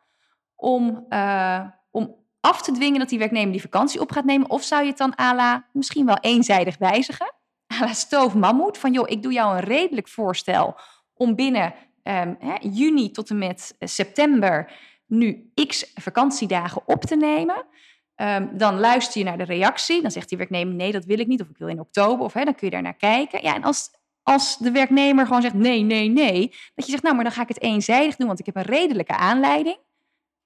om, 0.54 1.06
eh, 1.08 1.66
om 1.90 2.14
af 2.40 2.62
te 2.62 2.72
dwingen 2.72 2.98
dat 2.98 3.08
die 3.08 3.18
werknemer 3.18 3.52
die 3.52 3.60
vakantie 3.60 4.00
op 4.00 4.10
gaat 4.10 4.24
nemen? 4.24 4.50
Of 4.50 4.62
zou 4.62 4.82
je 4.82 4.88
het 4.88 4.98
dan 4.98 5.18
à 5.20 5.34
la 5.34 5.68
misschien 5.72 6.06
wel 6.06 6.18
eenzijdig 6.20 6.78
wijzigen? 6.78 7.34
À 7.74 7.78
la 7.78 7.92
stoof 7.92 8.32
van 8.72 8.92
joh, 8.92 9.10
ik 9.10 9.22
doe 9.22 9.32
jou 9.32 9.56
een 9.56 9.64
redelijk 9.64 10.08
voorstel 10.08 10.76
om 11.14 11.34
binnen 11.34 11.74
ehm, 12.02 12.34
hè, 12.38 12.54
juni 12.60 13.10
tot 13.10 13.30
en 13.30 13.38
met 13.38 13.76
eh, 13.78 13.88
september 13.88 14.72
nu 15.06 15.52
x 15.66 15.92
vakantiedagen 15.94 16.82
op 16.86 17.00
te 17.04 17.16
nemen. 17.16 17.66
Ehm, 18.14 18.46
dan 18.56 18.78
luister 18.78 19.18
je 19.18 19.26
naar 19.26 19.38
de 19.38 19.44
reactie. 19.44 20.02
Dan 20.02 20.10
zegt 20.10 20.28
die 20.28 20.38
werknemer: 20.38 20.74
nee, 20.74 20.92
dat 20.92 21.04
wil 21.04 21.18
ik 21.18 21.26
niet. 21.26 21.40
Of 21.40 21.48
ik 21.48 21.58
wil 21.58 21.68
in 21.68 21.80
oktober. 21.80 22.24
Of 22.24 22.32
hè, 22.32 22.44
dan 22.44 22.54
kun 22.54 22.66
je 22.66 22.72
daar 22.72 22.82
naar 22.82 22.96
kijken. 22.96 23.42
Ja, 23.42 23.54
en 23.54 23.62
als, 23.62 23.90
als 24.22 24.58
de 24.58 24.70
werknemer 24.70 25.26
gewoon 25.26 25.42
zegt: 25.42 25.54
nee, 25.54 25.82
nee, 25.82 26.08
nee. 26.08 26.48
Dat 26.74 26.84
je 26.84 26.90
zegt: 26.90 27.02
nou, 27.02 27.14
maar 27.14 27.24
dan 27.24 27.32
ga 27.32 27.42
ik 27.42 27.48
het 27.48 27.62
eenzijdig 27.62 28.16
doen, 28.16 28.26
want 28.26 28.38
ik 28.38 28.46
heb 28.46 28.56
een 28.56 28.62
redelijke 28.62 29.16
aanleiding. 29.16 29.76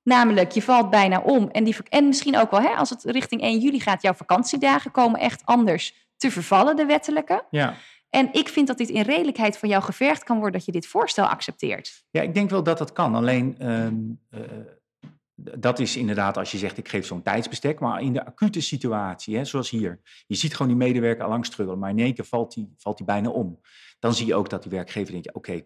Namelijk, 0.03 0.51
je 0.51 0.63
valt 0.63 0.91
bijna 0.91 1.21
om. 1.21 1.49
En, 1.49 1.65
die, 1.65 1.77
en 1.89 2.07
misschien 2.07 2.37
ook 2.37 2.51
wel, 2.51 2.61
hè, 2.61 2.69
als 2.69 2.91
het 2.91 3.05
richting 3.05 3.41
1 3.41 3.59
juli 3.59 3.81
gaat, 3.81 4.03
jouw 4.03 4.15
vakantiedagen 4.15 4.91
komen 4.91 5.21
echt 5.21 5.43
anders 5.45 6.09
te 6.17 6.31
vervallen, 6.31 6.77
de 6.77 6.87
wettelijke. 6.87 7.45
Ja. 7.51 7.75
En 8.11 8.29
ik 8.33 8.49
vind 8.49 8.67
dat 8.67 8.79
dit 8.79 8.89
in 8.89 9.03
redelijkheid 9.03 9.59
van 9.59 9.69
jou 9.69 9.83
gevergd 9.83 10.25
kan 10.25 10.37
worden 10.37 10.53
dat 10.53 10.65
je 10.65 10.73
dit 10.73 10.87
voorstel 10.87 11.27
accepteert. 11.27 12.05
ja, 12.11 12.23
ik 12.23 12.35
denk 12.35 12.51
wel 12.51 12.63
dat 12.63 12.79
dat 12.79 12.93
kan. 12.93 13.15
Alleen, 13.15 13.57
ehm, 13.59 13.97
eh, 14.31 14.41
dat 15.41 15.79
is 15.79 15.97
inderdaad 15.97 16.37
als 16.37 16.51
je 16.53 16.59
zegt, 16.59 16.79
ik 16.79 16.89
geef 16.89 17.07
zo'n 17.07 17.23
tijdsbestek. 17.23 17.81
Maar 17.81 18.03
in 18.03 18.13
de 18.13 18.27
acute 18.27 18.61
situatie, 18.61 19.37
hè, 19.37 19.45
zoals 19.45 19.71
hier. 19.71 20.01
Je 20.27 20.35
ziet 20.35 20.53
gewoon 20.53 20.69
die 20.77 20.87
medewerker 20.87 21.25
al 21.25 21.31
lang 21.31 21.47
struggelen, 21.47 21.79
maar 21.81 21.91
in 21.91 21.99
één 21.99 22.15
keer 22.15 22.25
valt 22.25 22.55
die, 22.55 22.73
valt 22.77 22.97
die 22.97 23.07
bijna 23.07 23.29
om. 23.29 23.61
Dan 23.99 24.15
zie 24.15 24.27
je 24.27 24.35
ook 24.35 24.51
dat 24.51 24.63
die 24.63 24.71
werkgever 24.71 25.13
denkt, 25.13 25.33
oké, 25.35 25.61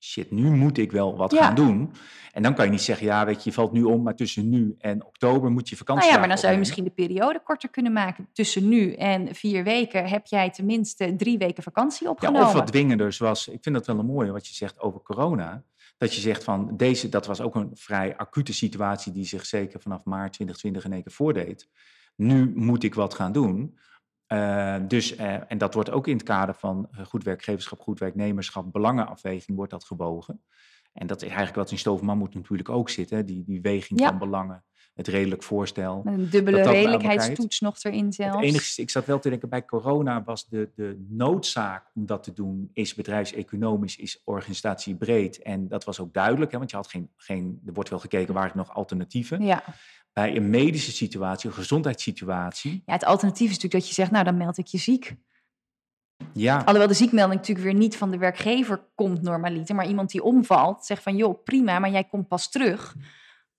shit, 0.00 0.30
nu 0.30 0.50
moet 0.50 0.78
ik 0.78 0.92
wel 0.92 1.16
wat 1.16 1.32
Ja. 1.32 1.44
gaan 1.44 1.54
doen. 1.54 1.92
En 2.32 2.42
dan 2.42 2.54
kan 2.54 2.64
je 2.64 2.70
niet 2.70 2.80
zeggen, 2.82 3.06
ja, 3.06 3.24
weet 3.26 3.36
je, 3.44 3.50
je 3.50 3.54
valt 3.56 3.72
nu 3.72 3.82
om, 3.82 4.02
maar 4.02 4.14
tussen 4.16 4.48
nu 4.48 4.74
en 4.78 5.04
oktober 5.04 5.50
moet 5.50 5.68
je 5.68 5.76
vakantie 5.76 6.02
Nou 6.02 6.14
ja, 6.14 6.18
maar 6.20 6.28
dan 6.28 6.38
zou 6.38 6.52
je 6.52 6.58
misschien 6.58 6.84
de 6.84 6.90
periode 6.90 7.40
korter 7.44 7.68
kunnen 7.68 7.92
maken. 7.92 8.28
Tussen 8.32 8.68
nu 8.68 8.92
en 8.92 9.34
vier 9.34 9.64
weken 9.64 10.06
heb 10.08 10.26
jij 10.26 10.50
tenminste 10.50 11.14
drie 11.16 11.38
weken 11.38 11.62
vakantie 11.62 12.04
Ja, 12.04 12.10
opgenomen. 12.10 12.46
of 12.46 12.52
wat 12.52 12.66
dwingender, 12.66 13.12
zoals, 13.12 13.48
ik 13.48 13.58
vind 13.62 13.74
dat 13.74 13.86
wel 13.86 13.98
een 13.98 14.06
mooie 14.06 14.32
wat 14.32 14.46
je 14.46 14.54
zegt 14.54 14.80
over 14.80 15.00
corona. 15.02 15.64
Dat 15.98 16.14
je 16.14 16.20
zegt 16.20 16.44
van, 16.44 16.76
deze, 16.76 17.08
dat 17.08 17.26
was 17.26 17.40
ook 17.40 17.54
een 17.54 17.70
vrij 17.74 18.16
acute 18.16 18.52
situatie 18.52 19.12
die 19.12 19.26
zich 19.26 19.46
zeker 19.46 19.80
vanaf 19.80 20.04
maart 20.04 20.32
2020 20.32 20.84
in 20.84 20.92
één 20.92 21.02
keer 21.02 21.12
voordeed. 21.12 21.68
Nu 22.16 22.52
moet 22.56 22.82
ik 22.82 22.94
wat 22.94 23.14
gaan 23.14 23.32
doen. 23.32 23.78
Eh, 24.26 24.76
dus, 24.88 25.16
eh, 25.16 25.50
en 25.50 25.58
dat 25.58 25.74
wordt 25.74 25.90
ook 25.90 26.06
in 26.06 26.16
het 26.16 26.22
kader 26.26 26.54
van 26.54 26.88
eh, 26.90 27.04
goed 27.04 27.24
werkgeverschap, 27.24 27.80
goed 27.80 27.98
werknemerschap, 27.98 28.72
belangenafweging 28.72 29.56
wordt 29.56 29.70
dat 29.70 29.84
gewogen. 29.84 30.42
En 30.92 31.06
dat 31.06 31.16
is 31.16 31.28
eigenlijk 31.28 31.56
wat 31.56 31.70
in 31.70 31.78
Stoofman 31.78 32.28
natuurlijk 32.32 32.68
ook 32.68 32.90
zit, 32.90 33.10
hè? 33.10 33.24
Die, 33.24 33.44
die 33.44 33.60
weging 33.60 34.00
Ja. 34.00 34.08
van 34.08 34.18
belangen, 34.18 34.64
het 34.98 35.08
redelijk 35.08 35.42
voorstel. 35.42 36.02
Een 36.04 36.30
dubbele 36.30 36.56
dat 36.56 36.64
dat 36.64 36.72
bij 36.72 36.82
redelijkheidstoets 36.82 37.60
nog 37.60 37.82
erin 37.82 38.12
zelfs. 38.12 38.36
Het 38.36 38.44
enige, 38.44 38.82
ik 38.82 38.90
zat 38.90 39.06
wel 39.06 39.18
te 39.18 39.28
denken, 39.28 39.48
bij 39.48 39.64
corona 39.64 40.22
was 40.24 40.48
de, 40.48 40.70
de 40.74 41.06
noodzaak 41.08 41.90
om 41.94 42.06
dat 42.06 42.22
te 42.22 42.32
doen, 42.32 42.70
is 42.72 42.94
bedrijfseconomisch, 42.94 43.96
is 43.96 44.22
organisatiebreed. 44.24 45.42
En 45.42 45.68
dat 45.68 45.84
was 45.84 46.00
ook 46.00 46.14
duidelijk, 46.14 46.52
hè, 46.52 46.58
want 46.58 46.70
je 46.70 46.76
had 46.76 46.88
geen, 46.88 47.10
geen, 47.16 47.60
er 47.66 47.72
wordt 47.72 47.90
wel 47.90 47.98
gekeken, 47.98 48.34
waar 48.34 48.52
nog 48.54 48.74
alternatieven. 48.74 49.44
Ja. 49.44 49.62
Bij 50.12 50.36
een 50.36 50.50
medische 50.50 50.92
situatie, 50.92 51.48
een 51.48 51.54
gezondheidssituatie, 51.54 52.82
ja, 52.86 52.92
het 52.92 53.04
alternatief 53.04 53.50
is 53.50 53.54
natuurlijk 53.54 53.82
dat 53.82 53.88
je 53.88 53.94
zegt, 53.94 54.10
nou 54.10 54.24
dan 54.24 54.36
meld 54.36 54.58
ik 54.58 54.66
je 54.66 54.78
ziek. 54.78 55.16
ja, 56.32 56.58
Alhoewel 56.58 56.88
de 56.88 56.94
ziekmelding 56.94 57.40
natuurlijk 57.40 57.66
weer 57.66 57.78
niet 57.78 57.96
van 57.96 58.10
de 58.10 58.18
werkgever 58.18 58.80
komt 58.94 59.22
normaliter, 59.22 59.74
maar 59.74 59.88
iemand 59.88 60.10
die 60.10 60.22
omvalt 60.22 60.84
zegt 60.84 61.02
van 61.02 61.16
joh, 61.16 61.42
prima, 61.44 61.78
maar 61.78 61.90
jij 61.90 62.04
komt 62.04 62.28
pas 62.28 62.50
terug 62.50 62.96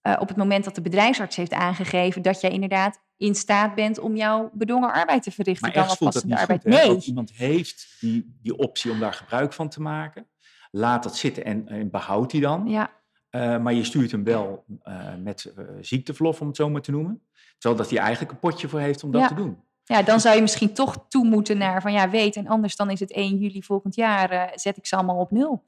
eh, 0.01 0.15
op 0.19 0.27
het 0.27 0.37
moment 0.37 0.63
dat 0.63 0.75
de 0.75 0.81
bedrijfsarts 0.81 1.35
heeft 1.35 1.53
aangegeven 1.53 2.21
dat 2.21 2.41
jij 2.41 2.49
inderdaad 2.51 2.99
in 3.17 3.35
staat 3.35 3.75
bent 3.75 3.99
om 3.99 4.15
jouw 4.15 4.49
bedongen 4.53 4.93
arbeid 4.93 5.23
te 5.23 5.31
verrichten. 5.31 5.65
maar 5.67 5.75
dan 5.85 5.85
voelt 5.97 5.99
dat 6.13 6.23
passende 6.23 6.33
niet 6.35 6.41
arbeid. 6.63 6.63
Nee, 6.83 6.95
Als 6.95 7.07
iemand 7.07 7.31
heeft 7.31 7.97
die, 7.99 8.37
die 8.41 8.57
optie 8.57 8.91
om 8.91 8.99
daar 8.99 9.13
gebruik 9.13 9.53
van 9.53 9.69
te 9.69 9.81
maken, 9.81 10.27
laat 10.71 11.03
dat 11.03 11.17
zitten 11.17 11.45
en, 11.45 11.67
en 11.67 11.89
behoud 11.89 12.31
die 12.31 12.41
dan. 12.41 12.67
ja, 12.67 12.91
Eh, 13.29 13.57
maar 13.57 13.73
je 13.73 13.83
stuurt 13.83 14.11
hem 14.11 14.23
wel 14.23 14.65
eh, 14.83 15.15
met 15.23 15.53
ziekteverlof, 15.81 16.41
om 16.41 16.47
het 16.47 16.55
zo 16.55 16.69
maar 16.69 16.81
te 16.81 16.91
noemen. 16.91 17.21
Terwijl 17.57 17.81
dat 17.81 17.89
hij 17.91 17.99
eigenlijk 17.99 18.31
een 18.31 18.39
potje 18.39 18.67
voor 18.67 18.79
heeft 18.79 19.03
om 19.03 19.11
dat 19.11 19.21
Ja. 19.21 19.27
te 19.27 19.33
doen. 19.33 19.57
ja, 19.83 20.01
dan 20.03 20.19
zou 20.19 20.35
je 20.35 20.41
misschien 20.41 20.73
toch 20.73 21.05
toe 21.07 21.25
moeten 21.25 21.57
naar 21.57 21.81
van 21.81 21.91
ja, 21.93 22.09
weet 22.09 22.35
en 22.35 22.47
anders 22.47 22.75
dan 22.75 22.89
is 22.89 22.99
het 22.99 23.11
1 23.11 23.37
juli 23.37 23.63
volgend 23.63 23.95
jaar, 23.95 24.51
zet 24.55 24.77
ik 24.77 24.85
ze 24.85 24.95
allemaal 24.95 25.17
op 25.17 25.31
nul. 25.31 25.63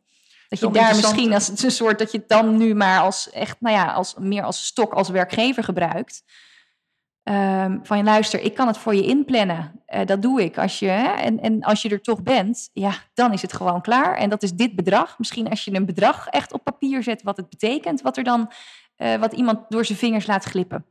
Dat 0.52 0.60
je 0.60 0.72
daar 0.72 0.96
misschien 0.96 1.34
als 1.34 1.48
het 1.48 1.64
een 1.64 1.72
soort 1.72 2.00
dat 2.00 2.12
je 2.12 2.18
het 2.18 2.30
dan 2.30 2.58
nu 2.58 2.76
maar 2.76 3.02
als 3.02 3.30
echt, 3.30 3.62
nou 3.62 3.76
ja, 3.76 3.94
als 3.94 4.16
meer 4.20 4.44
als 4.44 4.66
stok 4.66 4.94
als 4.94 5.10
werkgever 5.10 5.64
gebruikt. 5.64 6.24
Ehm, 7.24 7.78
van 7.84 7.98
je 7.98 8.04
luister, 8.04 8.42
ik 8.42 8.54
kan 8.54 8.68
het 8.68 8.78
voor 8.78 8.96
je 8.96 9.06
inplannen. 9.06 9.82
Eh, 9.86 10.06
dat 10.06 10.22
doe 10.22 10.44
ik. 10.44 10.58
Als 10.58 10.80
je, 10.80 10.88
hè, 10.88 11.12
en, 11.12 11.40
en 11.40 11.62
als 11.62 11.82
je 11.82 11.90
er 11.90 12.02
toch 12.02 12.24
bent, 12.24 12.70
ja, 12.74 12.94
dan 13.14 13.34
is 13.34 13.42
het 13.42 13.54
gewoon 13.54 13.82
klaar. 13.82 14.18
En 14.18 14.30
dat 14.30 14.44
is 14.44 14.54
dit 14.54 14.76
bedrag. 14.76 15.20
Misschien 15.20 15.50
als 15.50 15.66
je 15.66 15.76
een 15.76 15.86
bedrag 15.86 16.28
echt 16.28 16.54
op 16.54 16.64
papier 16.64 17.04
zet, 17.04 17.24
wat 17.24 17.38
het 17.38 17.50
betekent, 17.50 18.02
wat 18.02 18.18
er 18.18 18.24
dan, 18.24 18.52
eh, 18.96 19.16
wat 19.16 19.34
iemand 19.34 19.60
door 19.70 19.86
zijn 19.86 19.98
vingers 19.98 20.28
laat 20.28 20.44
glippen. 20.44 20.86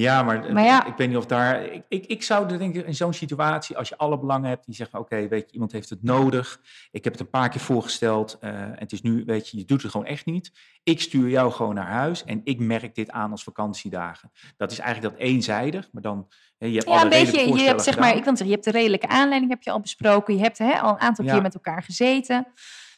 Ja, 0.00 0.22
maar, 0.22 0.44
eh, 0.44 0.52
Maar 0.52 0.64
ja. 0.64 0.84
ik 0.86 0.96
weet 0.96 1.08
niet 1.08 1.16
of 1.16 1.26
daar. 1.26 1.64
Ik, 1.64 1.82
ik, 1.88 2.06
ik 2.06 2.22
zou 2.22 2.50
er 2.52 2.58
denk 2.58 2.74
ik 2.74 2.86
in 2.86 2.94
zo'n 2.94 3.12
situatie, 3.12 3.76
als 3.76 3.88
je 3.88 3.96
alle 3.96 4.18
belangen 4.18 4.48
hebt, 4.48 4.66
die 4.66 4.74
zegt 4.74 4.90
van 4.90 5.00
oké, 5.00 5.28
weet 5.28 5.46
je, 5.46 5.52
iemand 5.52 5.72
heeft 5.72 5.90
het 5.90 6.02
nodig. 6.02 6.60
Ik 6.90 7.04
heb 7.04 7.12
het 7.12 7.22
een 7.22 7.30
paar 7.30 7.48
keer 7.48 7.60
voorgesteld. 7.60 8.36
eh, 8.40 8.50
en 8.50 8.74
het 8.78 8.92
is 8.92 9.02
nu, 9.02 9.22
weet 9.26 9.48
je, 9.48 9.58
je 9.58 9.64
doet 9.64 9.82
het 9.82 9.90
gewoon 9.90 10.06
echt 10.06 10.26
niet. 10.26 10.52
Ik 10.82 11.00
stuur 11.00 11.28
jou 11.28 11.52
gewoon 11.52 11.74
naar 11.74 11.86
huis 11.86 12.24
en 12.24 12.40
ik 12.44 12.58
merk 12.58 12.94
dit 12.94 13.10
aan 13.10 13.30
als 13.30 13.42
vakantiedagen. 13.42 14.30
Dat 14.56 14.70
is 14.72 14.78
eigenlijk 14.78 15.14
dat 15.14 15.24
eenzijdig, 15.26 15.88
maar 15.92 16.02
dan. 16.02 16.28
hè, 16.58 16.66
Je 16.66 16.72
hebt 16.74 16.86
Ja, 16.88 16.92
alle 16.92 17.02
een 17.02 17.08
beetje. 17.08 17.54
Je 17.54 17.62
hebt 17.62 17.82
zeg 17.82 17.98
maar, 17.98 18.08
ik 18.16 18.24
wil 18.24 18.24
zeggen, 18.24 18.46
je 18.46 18.52
hebt 18.52 18.64
de 18.64 18.70
redelijke 18.70 19.08
aanleiding 19.08 19.50
heb 19.50 19.62
je 19.62 19.70
al 19.70 19.80
besproken. 19.80 20.34
Je 20.36 20.40
hebt 20.42 20.58
hè, 20.58 20.72
al 20.80 20.90
een 20.90 21.00
aantal 21.00 21.24
Ja. 21.24 21.32
keer 21.32 21.42
met 21.42 21.54
elkaar 21.54 21.82
gezeten. 21.82 22.46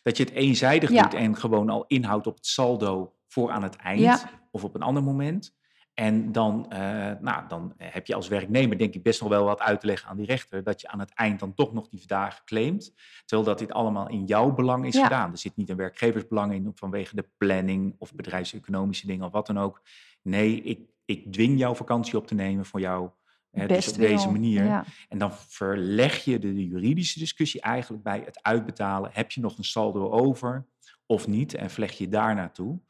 Dat 0.02 0.16
je 0.16 0.22
het 0.24 0.32
eenzijdig 0.32 0.90
Ja. 0.90 1.02
doet 1.02 1.14
en 1.14 1.36
gewoon 1.36 1.70
al 1.70 1.84
inhoudt 1.86 2.26
op 2.26 2.34
het 2.36 2.46
saldo 2.46 3.14
voor 3.28 3.50
aan 3.50 3.62
het 3.62 3.76
eind 3.76 4.24
of 4.50 4.64
op 4.64 4.74
een 4.74 4.82
ander 4.82 5.02
moment. 5.02 5.58
En 5.94 6.32
dan, 6.32 6.70
eh, 6.70 7.12
nou, 7.20 7.48
dan 7.48 7.74
heb 7.76 8.06
je 8.06 8.14
als 8.14 8.28
werknemer 8.28 8.78
denk 8.78 8.94
ik 8.94 9.02
best 9.02 9.20
nog 9.20 9.28
wel 9.28 9.44
wat 9.44 9.60
uit 9.60 9.80
te 9.80 9.86
leggen 9.86 10.08
aan 10.08 10.16
die 10.16 10.26
rechter. 10.26 10.62
Dat 10.62 10.80
je 10.80 10.88
aan 10.88 11.00
het 11.00 11.14
eind 11.14 11.40
dan 11.40 11.54
toch 11.54 11.72
nog 11.72 11.88
die 11.88 12.06
dagen 12.06 12.44
claimt. 12.44 12.94
Terwijl 13.24 13.48
dat 13.48 13.58
dit 13.58 13.72
allemaal 13.72 14.08
in 14.08 14.24
jouw 14.24 14.54
belang 14.54 14.86
is 14.86 14.94
Ja. 14.94 15.02
gedaan. 15.02 15.30
Er 15.30 15.38
zit 15.38 15.56
niet 15.56 15.68
een 15.68 15.76
werkgeversbelang 15.76 16.52
in 16.52 16.72
vanwege 16.74 17.14
de 17.16 17.28
planning 17.36 17.94
of 17.98 18.14
bedrijfseconomische 18.14 19.06
dingen 19.06 19.26
of 19.26 19.32
wat 19.32 19.46
dan 19.46 19.58
ook. 19.58 19.82
Nee, 20.22 20.62
ik, 20.62 20.80
ik 21.04 21.32
dwing 21.32 21.58
jouw 21.58 21.74
vakantie 21.74 22.16
op 22.16 22.26
te 22.26 22.34
nemen 22.34 22.64
voor 22.66 22.80
jou. 22.80 23.10
Hè, 23.50 23.66
dus 23.66 23.88
op 23.88 23.96
deze 23.96 24.30
manier. 24.30 24.64
Ja. 24.64 24.84
En 25.08 25.18
dan 25.18 25.32
verleg 25.32 26.24
je 26.24 26.38
de, 26.38 26.54
de 26.54 26.66
juridische 26.66 27.18
discussie 27.18 27.60
eigenlijk 27.60 28.02
bij 28.02 28.22
het 28.24 28.42
uitbetalen. 28.42 29.10
Heb 29.12 29.30
je 29.30 29.40
nog 29.40 29.58
een 29.58 29.64
saldo 29.64 30.10
over 30.10 30.66
of 31.06 31.26
niet? 31.26 31.54
En 31.54 31.70
vleg 31.70 31.92
je 31.92 32.08
daar 32.08 32.34
naartoe. 32.34 32.80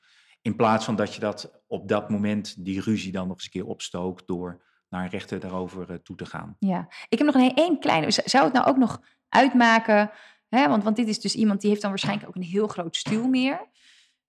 In 0.42 0.56
plaats 0.56 0.84
van 0.84 0.96
dat 0.96 1.14
je 1.14 1.20
dat 1.20 1.62
op 1.66 1.88
dat 1.88 2.10
moment 2.10 2.64
die 2.64 2.80
ruzie 2.80 3.12
dan 3.12 3.26
nog 3.26 3.36
eens 3.36 3.44
een 3.44 3.50
keer 3.50 3.66
opstookt 3.66 4.26
door 4.26 4.62
naar 4.88 5.04
een 5.04 5.10
rechter 5.10 5.40
daarover 5.40 5.90
eh, 5.90 5.96
toe 5.96 6.16
te 6.16 6.26
gaan. 6.26 6.56
Ja, 6.58 6.88
ik 7.08 7.18
heb 7.18 7.26
nog 7.26 7.36
een 7.36 7.54
één 7.54 7.78
kleine. 7.78 8.10
Zou 8.10 8.44
het 8.44 8.52
nou 8.52 8.66
ook 8.66 8.76
nog 8.76 9.00
uitmaken? 9.28 10.10
Hè, 10.48 10.68
want, 10.68 10.84
want 10.84 10.96
dit 10.96 11.08
is 11.08 11.20
dus 11.20 11.34
iemand 11.34 11.60
die 11.60 11.70
heeft 11.70 11.82
dan 11.82 11.90
waarschijnlijk 11.90 12.28
ook 12.28 12.34
een 12.34 12.42
heel 12.42 12.66
groot 12.66 12.96
stuwmeer. 12.96 13.68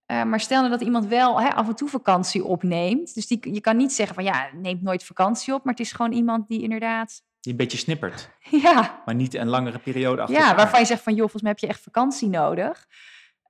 Eh, 0.06 0.24
maar 0.24 0.39
stel 0.39 0.60
nou 0.60 0.71
dat 0.71 0.82
iemand 0.82 1.06
wel 1.06 1.41
hè, 1.41 1.50
af 1.50 1.67
en 1.67 1.76
toe 1.76 1.89
vakantie 1.89 2.43
opneemt. 2.43 3.13
Dus 3.13 3.28
die, 3.28 3.54
je 3.54 3.62
kan 3.62 3.78
niet 3.78 3.93
zeggen 3.93 4.15
van 4.15 4.24
ja, 4.24 4.50
neemt 4.54 4.82
nooit 4.82 5.04
vakantie 5.04 5.54
op. 5.54 5.63
Maar 5.63 5.74
het 5.74 5.86
is 5.86 5.91
gewoon 5.91 6.12
iemand 6.12 6.47
die 6.47 6.62
inderdaad. 6.62 7.21
Die 7.39 7.52
een 7.52 7.58
beetje 7.58 7.78
snippert, 7.78 8.30
Ja, 8.63 9.02
maar 9.06 9.15
niet 9.15 9.34
een 9.34 9.47
langere 9.47 9.80
periode 9.80 10.21
achter 10.21 10.39
ja 10.39 10.56
waarvan 10.56 10.80
je 10.80 10.86
zegt 10.86 11.04
van 11.04 11.13
joh, 11.13 11.21
volgens 11.21 11.41
mij 11.41 11.52
heb 11.52 11.60
je 11.60 11.67
echt 11.67 11.82
vakantie 11.82 12.30
nodig. 12.30 12.88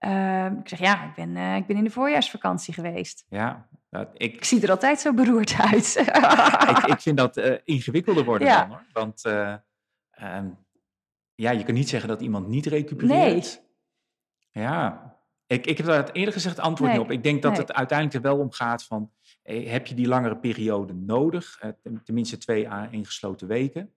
Ehm, 0.01 0.55
ik 0.57 0.67
zeg 0.67 0.79
ja, 0.79 1.03
ik 1.03 1.15
ben, 1.15 1.35
eh, 1.37 1.55
ik 1.55 1.65
ben 1.65 1.77
in 1.77 1.83
de 1.83 1.89
voorjaarsvakantie 1.89 2.73
geweest. 2.73 3.25
Ja, 3.29 3.67
dat- 3.89 4.09
ik, 4.13 4.33
Ik 4.33 4.43
zie 4.43 4.61
er 4.61 4.69
altijd 4.69 4.99
zo 4.99 5.13
beroerd 5.13 5.55
uit. 5.57 5.95
ik, 6.77 6.85
ik 6.85 6.99
vind 7.01 7.17
dat 7.17 7.37
eh, 7.37 7.57
ingewikkelder 7.63 8.25
worden 8.25 8.47
Ja. 8.47 8.59
dan 8.59 8.69
hoor. 8.69 8.83
Want 8.93 9.25
eh, 9.25 9.55
ehm, 10.11 10.47
ja, 11.35 11.51
je 11.51 11.63
kan 11.63 11.73
niet 11.73 11.89
zeggen 11.89 12.09
dat 12.09 12.21
iemand 12.21 12.47
niet 12.47 12.65
recupereert. 12.65 13.61
Ja, 14.51 15.09
ik, 15.47 15.65
ik 15.65 15.77
heb 15.77 15.85
daar 15.87 15.97
het 15.97 16.15
eerlijk 16.15 16.33
gezegd 16.35 16.59
antwoord 16.59 16.89
Nee, 16.91 16.99
niet 16.99 17.07
op. 17.09 17.13
Ik 17.15 17.23
denk 17.23 17.41
dat 17.41 17.51
nee. 17.51 17.61
het 17.61 17.73
uiteindelijk 17.73 18.17
er 18.25 18.31
wel 18.31 18.39
om 18.39 18.51
gaat 18.51 18.83
van, 18.83 19.11
heb 19.43 19.87
je 19.87 19.95
die 19.95 20.07
langere 20.07 20.37
periode 20.37 20.93
nodig? 20.93 21.59
Ten- 21.81 22.01
tenminste 22.03 22.37
twee 22.37 22.69
à 22.69 22.87
ingesloten 22.91 23.47
weken. 23.47 23.93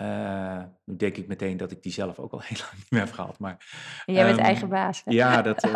Uh, 0.00 0.62
nu 0.84 0.96
denk 0.96 1.16
ik 1.16 1.26
meteen 1.26 1.56
dat 1.56 1.70
ik 1.70 1.82
die 1.82 1.92
zelf 1.92 2.18
ook 2.18 2.32
al 2.32 2.40
heel 2.48 2.58
lang 2.58 2.72
niet 2.76 2.90
meer 2.90 3.00
heb 3.00 3.12
gehad. 3.12 3.38
Maar, 3.38 3.56
en 4.06 4.14
jij 4.14 4.24
bent 4.24 4.38
um, 4.38 4.44
eigen 4.44 4.68
baas. 4.68 5.02
Hè? 5.04 5.12
Ja, 5.12 5.42
dat, 5.42 5.64
uh, 5.66 5.74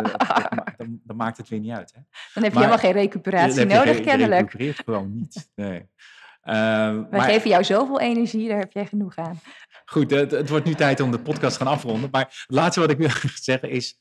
dat, 0.77 1.17
maakt 1.17 1.37
het 1.37 1.49
weer 1.49 1.59
niet 1.59 1.71
uit. 1.71 1.93
Hè? 1.93 2.01
Dan 2.33 2.43
heb 2.43 2.53
je 2.53 2.59
maar, 2.59 2.67
helemaal 2.67 2.77
geen 2.77 3.01
recuperatie 3.01 3.65
nodig, 3.65 3.97
je, 3.97 4.03
kennelijk. 4.03 4.51
Je 4.51 4.57
recupereert 4.57 4.81
gewoon 4.85 5.13
niet. 5.13 5.51
Nee. 5.55 5.79
Uh, 5.79 6.53
Wij 6.53 7.07
maar, 7.11 7.21
geven 7.21 7.49
jou 7.49 7.63
zoveel 7.63 7.99
energie, 7.99 8.47
daar 8.47 8.59
heb 8.59 8.71
jij 8.71 8.85
genoeg 8.85 9.15
aan. 9.15 9.39
Goed, 9.85 10.11
het, 10.11 10.31
het, 10.31 10.49
wordt 10.49 10.65
nu 10.65 10.73
tijd 10.73 10.99
om 10.99 11.11
de 11.11 11.19
podcast 11.19 11.57
te 11.57 11.63
gaan 11.63 11.73
afronden. 11.73 12.09
Maar 12.11 12.21
het 12.21 12.45
laatste 12.47 12.79
wat 12.79 12.91
ik 12.91 12.97
wil 12.97 13.09
zeggen 13.35 13.69
is... 13.69 13.99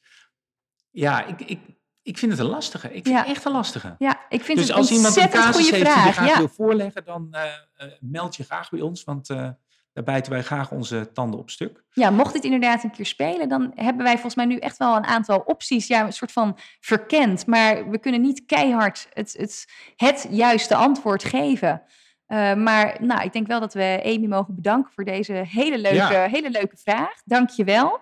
Ja, 0.90 1.26
ik, 1.26 1.40
ik, 1.40 1.58
ik 2.02 2.18
vind 2.18 2.32
het 2.32 2.40
een 2.40 2.46
lastige. 2.46 2.86
Ik 2.86 2.92
vind 2.92 3.06
ja. 3.06 3.18
het 3.18 3.28
echt 3.28 3.44
een 3.44 3.52
lastige. 3.52 3.94
Ja, 3.98 4.20
ik 4.28 4.44
vind 4.44 4.58
dus 4.58 4.68
het 4.68 4.76
als 4.76 4.90
iemand 4.90 5.16
een 5.16 5.28
casus 5.28 5.70
heeft 5.70 5.82
vraag. 5.82 5.96
die 5.96 6.06
je 6.06 6.12
graag 6.12 6.28
ja. 6.28 6.38
wil 6.38 6.48
voorleggen, 6.48 7.04
dan 7.04 7.28
uh, 7.30 7.92
meld 8.00 8.36
je 8.36 8.44
graag 8.44 8.70
bij 8.70 8.80
ons. 8.80 9.04
Want 9.04 9.30
uh, 9.30 9.48
daar 9.92 10.04
bijten 10.04 10.32
wij 10.32 10.42
graag 10.42 10.70
onze 10.70 11.12
tanden 11.12 11.40
op 11.40 11.50
stuk. 11.50 11.84
Ja, 11.90 12.10
mocht 12.10 12.32
dit 12.32 12.44
inderdaad 12.44 12.84
een 12.84 12.90
keer 12.90 13.06
spelen, 13.06 13.48
dan 13.48 13.72
hebben 13.74 14.04
wij 14.04 14.12
volgens 14.12 14.34
mij 14.34 14.44
nu 14.44 14.56
echt 14.56 14.76
wel 14.76 14.96
een 14.96 15.04
aantal 15.04 15.38
opties. 15.38 15.86
Ja, 15.86 16.04
een 16.04 16.12
soort 16.12 16.32
van 16.32 16.58
verkend. 16.80 17.46
Maar 17.46 17.90
we 17.90 17.98
kunnen 17.98 18.20
niet 18.20 18.44
keihard 18.46 19.08
het, 19.12 19.34
het, 19.38 19.64
het 19.96 20.26
juiste 20.30 20.74
antwoord 20.74 21.24
geven. 21.24 21.82
Uh, 22.28 22.54
maar 22.54 22.96
nou, 23.00 23.22
ik 23.22 23.32
denk 23.32 23.46
wel 23.46 23.60
dat 23.60 23.74
we 23.74 24.00
Amy 24.04 24.26
mogen 24.26 24.54
bedanken 24.54 24.92
voor 24.94 25.04
deze 25.04 25.32
hele 25.32 25.78
leuke, 25.78 26.12
ja. 26.12 26.26
hele 26.26 26.50
leuke 26.50 26.76
vraag. 26.76 27.12
Dank 27.24 27.50
je 27.50 27.64
wel. 27.64 28.00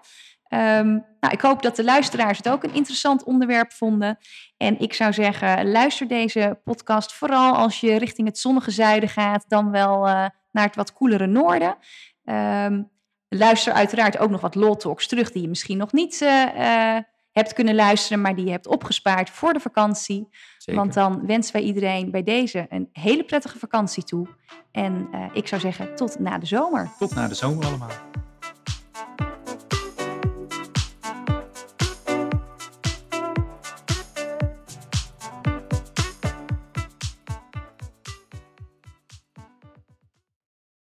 Um, 0.50 1.04
nou, 1.20 1.32
ik 1.32 1.40
hoop 1.40 1.62
dat 1.62 1.76
de 1.76 1.84
luisteraars 1.84 2.38
het 2.38 2.48
ook 2.48 2.64
een 2.64 2.74
interessant 2.74 3.24
onderwerp 3.24 3.72
vonden. 3.72 4.18
En 4.56 4.78
ik 4.78 4.94
zou 4.94 5.12
zeggen, 5.12 5.70
luister 5.70 6.08
deze 6.08 6.60
podcast 6.64 7.12
vooral 7.12 7.54
als 7.54 7.80
je 7.80 7.98
richting 7.98 8.26
het 8.26 8.38
zonnige 8.38 8.70
zuiden 8.70 9.08
gaat, 9.08 9.44
dan 9.48 9.70
wel 9.70 10.08
uh, 10.08 10.26
naar 10.50 10.64
het 10.64 10.76
wat 10.76 10.92
koelere 10.92 11.26
noorden. 11.26 11.76
Um, 12.24 12.90
luister 13.28 13.72
uiteraard 13.72 14.18
ook 14.18 14.30
nog 14.30 14.40
wat 14.40 14.54
Law 14.54 14.76
Talks 14.76 15.06
terug 15.06 15.32
die 15.32 15.42
je 15.42 15.48
misschien 15.48 15.78
nog 15.78 15.92
niet 15.92 16.20
uh, 16.20 16.44
uh, 16.56 16.98
hebt 17.32 17.52
kunnen 17.52 17.74
luisteren, 17.74 18.20
maar 18.20 18.34
die 18.34 18.44
je 18.44 18.50
hebt 18.50 18.66
opgespaard 18.66 19.30
voor 19.30 19.52
de 19.52 19.60
vakantie. 19.60 20.28
Zeker. 20.58 20.80
Want 20.80 20.94
dan 20.94 21.26
wensen 21.26 21.52
wij 21.52 21.62
iedereen 21.62 22.10
bij 22.10 22.22
deze 22.22 22.66
een 22.68 22.88
hele 22.92 23.24
prettige 23.24 23.58
vakantie 23.58 24.04
toe. 24.04 24.26
En 24.72 25.08
ik 25.32 25.46
zou 25.46 25.60
zeggen, 25.60 25.94
tot 25.94 26.18
na 26.18 26.38
de 26.38 26.46
zomer. 26.46 26.90
Tot 26.98 27.14
na 27.14 27.28
de 27.28 27.34
zomer 27.34 27.66
allemaal. 27.66 27.90